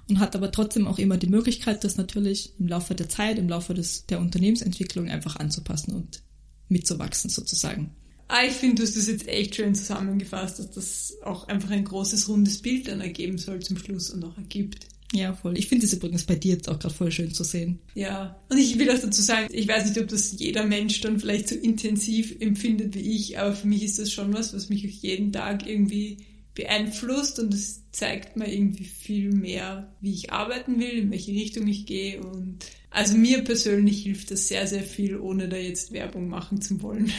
und 0.08 0.20
hat 0.20 0.36
aber 0.36 0.52
trotzdem 0.52 0.88
auch 0.88 1.00
immer 1.00 1.18
die 1.18 1.28
Möglichkeit, 1.28 1.84
das 1.84 1.98
natürlich 1.98 2.54
im 2.60 2.68
Laufe 2.68 2.94
der 2.94 3.10
Zeit, 3.10 3.40
im 3.40 3.50
Laufe 3.50 3.74
des, 3.74 4.06
der 4.06 4.20
Unternehmensentwicklung 4.20 5.10
einfach 5.10 5.38
anzupassen 5.38 5.96
und 5.96 6.22
mitzuwachsen 6.70 7.30
sozusagen. 7.30 7.92
Ah, 8.28 8.44
ich 8.48 8.54
finde, 8.54 8.76
du 8.76 8.84
hast 8.84 8.98
das 8.98 9.08
jetzt 9.08 9.28
echt 9.28 9.56
schön 9.56 9.76
zusammengefasst, 9.76 10.60
dass 10.60 10.72
das 10.72 11.18
auch 11.24 11.48
einfach 11.48 11.70
ein 11.70 11.84
großes, 11.84 12.28
rundes 12.28 12.62
Bild 12.62 12.88
dann 12.88 13.02
ergeben 13.02 13.38
soll 13.38 13.60
zum 13.60 13.78
Schluss 13.78 14.10
und 14.10 14.24
auch 14.24 14.38
ergibt. 14.38 14.88
Ja, 15.14 15.34
voll. 15.34 15.58
Ich 15.58 15.68
finde 15.68 15.86
es 15.86 15.94
übrigens 15.94 16.24
bei 16.24 16.36
dir 16.36 16.56
jetzt 16.56 16.68
auch 16.68 16.80
gerade 16.80 16.94
voll 16.94 17.12
schön 17.12 17.34
zu 17.34 17.44
sehen. 17.44 17.80
Ja, 17.94 18.40
und 18.50 18.58
ich 18.58 18.78
will 18.78 18.90
auch 18.90 19.00
dazu 19.00 19.22
sagen, 19.22 19.48
ich 19.52 19.68
weiß 19.68 19.86
nicht, 19.86 20.00
ob 20.00 20.08
das 20.08 20.38
jeder 20.38 20.66
Mensch 20.66 21.00
dann 21.02 21.20
vielleicht 21.20 21.50
so 21.50 21.56
intensiv 21.56 22.36
empfindet 22.40 22.96
wie 22.96 23.16
ich, 23.16 23.38
aber 23.38 23.54
für 23.54 23.68
mich 23.68 23.84
ist 23.84 24.00
das 24.00 24.12
schon 24.12 24.34
was, 24.34 24.54
was 24.54 24.70
mich 24.70 24.84
jeden 24.84 25.32
Tag 25.32 25.68
irgendwie 25.68 26.18
beeinflusst 26.56 27.40
und 27.40 27.54
es 27.54 27.84
zeigt 27.92 28.38
mir 28.38 28.52
irgendwie 28.52 28.86
viel 28.86 29.32
mehr, 29.32 29.94
wie 30.02 30.14
ich 30.14 30.32
arbeiten 30.32 30.80
will, 30.80 30.98
in 30.98 31.12
welche 31.12 31.32
Richtung 31.32 31.68
ich 31.68 31.86
gehe 31.86 32.22
und 32.22 32.60
also 32.96 33.18
mir 33.18 33.44
persönlich 33.44 34.04
hilft 34.04 34.32
das 34.32 34.48
sehr, 34.48 34.66
sehr 34.68 34.84
viel, 34.84 35.18
ohne 35.18 35.50
da 35.50 35.58
jetzt 35.58 35.92
Werbung 35.92 36.30
machen 36.30 36.62
zu 36.62 36.82
wollen. 36.82 37.12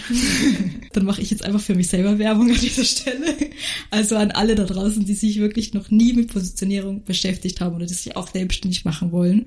Dann 0.95 1.05
mache 1.05 1.21
ich 1.21 1.31
jetzt 1.31 1.45
einfach 1.45 1.61
für 1.61 1.75
mich 1.75 1.89
selber 1.89 2.19
Werbung 2.19 2.51
an 2.51 2.61
dieser 2.61 2.85
Stelle. 2.85 3.37
Also 3.91 4.17
an 4.17 4.31
alle 4.31 4.55
da 4.55 4.65
draußen, 4.65 5.05
die 5.05 5.15
sich 5.15 5.39
wirklich 5.39 5.75
noch 5.75 5.91
nie 5.91 6.15
mit 6.15 6.33
Positionierung 6.33 7.05
beschäftigt 7.05 7.61
haben 7.61 7.77
oder 7.77 7.85
das 7.85 8.05
sich 8.05 8.17
auch 8.17 8.29
selbstständig 8.29 8.87
machen 8.87 9.13
wollen 9.13 9.47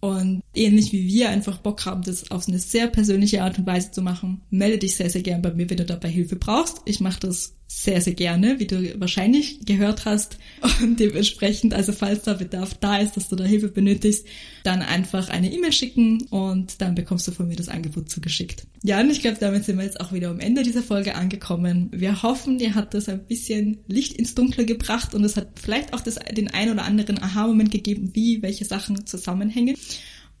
und 0.00 0.42
ähnlich 0.54 0.92
wie 0.92 1.06
wir 1.06 1.30
einfach 1.30 1.58
Bock 1.58 1.84
haben, 1.86 2.02
das 2.02 2.30
auf 2.30 2.48
eine 2.48 2.58
sehr 2.58 2.86
persönliche 2.86 3.42
Art 3.42 3.58
und 3.58 3.66
Weise 3.66 3.90
zu 3.90 4.02
machen, 4.02 4.42
melde 4.50 4.78
dich 4.78 4.96
sehr, 4.96 5.10
sehr 5.10 5.22
gern 5.22 5.42
bei 5.42 5.52
mir, 5.52 5.68
wenn 5.68 5.76
du 5.78 5.84
dabei 5.84 6.08
Hilfe 6.08 6.36
brauchst. 6.36 6.82
Ich 6.84 7.00
mache 7.00 7.20
das 7.20 7.54
sehr, 7.68 8.00
sehr 8.00 8.14
gerne, 8.14 8.58
wie 8.60 8.66
du 8.66 9.00
wahrscheinlich 9.00 9.60
gehört 9.64 10.04
hast. 10.04 10.38
Und 10.82 11.00
dementsprechend, 11.00 11.74
also 11.74 11.92
falls 11.92 12.22
da 12.22 12.34
Bedarf 12.34 12.74
da 12.74 12.98
ist, 12.98 13.16
dass 13.16 13.28
du 13.28 13.36
da 13.36 13.44
Hilfe 13.44 13.68
benötigst, 13.68 14.26
dann 14.62 14.82
einfach 14.82 15.28
eine 15.28 15.52
E-Mail 15.52 15.72
schicken 15.72 16.22
und 16.30 16.80
dann 16.80 16.94
bekommst 16.94 17.26
du 17.26 17.32
von 17.32 17.48
mir 17.48 17.56
das 17.56 17.68
Angebot 17.68 18.08
zugeschickt. 18.08 18.66
Ja, 18.82 19.00
und 19.00 19.10
ich 19.10 19.20
glaube, 19.20 19.38
damit 19.40 19.64
sind 19.64 19.78
wir 19.78 19.84
jetzt 19.84 20.00
auch 20.00 20.12
wieder 20.12 20.30
am 20.30 20.40
Ende 20.40 20.62
dieser 20.62 20.82
Folge 20.82 21.16
angekommen. 21.16 21.90
Wir 21.92 22.22
hoffen, 22.22 22.58
dir 22.58 22.74
hat 22.74 22.94
das 22.94 23.08
ein 23.08 23.24
bisschen 23.26 23.78
Licht 23.88 24.12
ins 24.12 24.34
Dunkle 24.34 24.64
gebracht 24.64 25.14
und 25.14 25.24
es 25.24 25.36
hat 25.36 25.48
vielleicht 25.60 25.92
auch 25.92 26.00
das, 26.00 26.16
den 26.36 26.48
ein 26.48 26.70
oder 26.70 26.84
anderen 26.84 27.20
Aha-Moment 27.20 27.72
gegeben, 27.72 28.10
wie 28.14 28.42
welche 28.42 28.64
Sachen 28.64 29.06
zusammenhängen. 29.06 29.76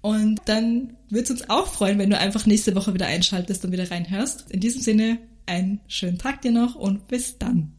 Und 0.00 0.42
dann 0.44 0.96
würde 1.10 1.24
es 1.24 1.30
uns 1.30 1.50
auch 1.50 1.66
freuen, 1.66 1.98
wenn 1.98 2.10
du 2.10 2.18
einfach 2.18 2.46
nächste 2.46 2.76
Woche 2.76 2.94
wieder 2.94 3.06
einschaltest 3.06 3.64
und 3.64 3.72
wieder 3.72 3.90
reinhörst. 3.90 4.44
In 4.50 4.60
diesem 4.60 4.80
Sinne, 4.80 5.18
einen 5.46 5.80
schönen 5.86 6.18
Tag 6.18 6.42
dir 6.42 6.52
noch 6.52 6.74
und 6.74 7.06
bis 7.06 7.38
dann. 7.38 7.72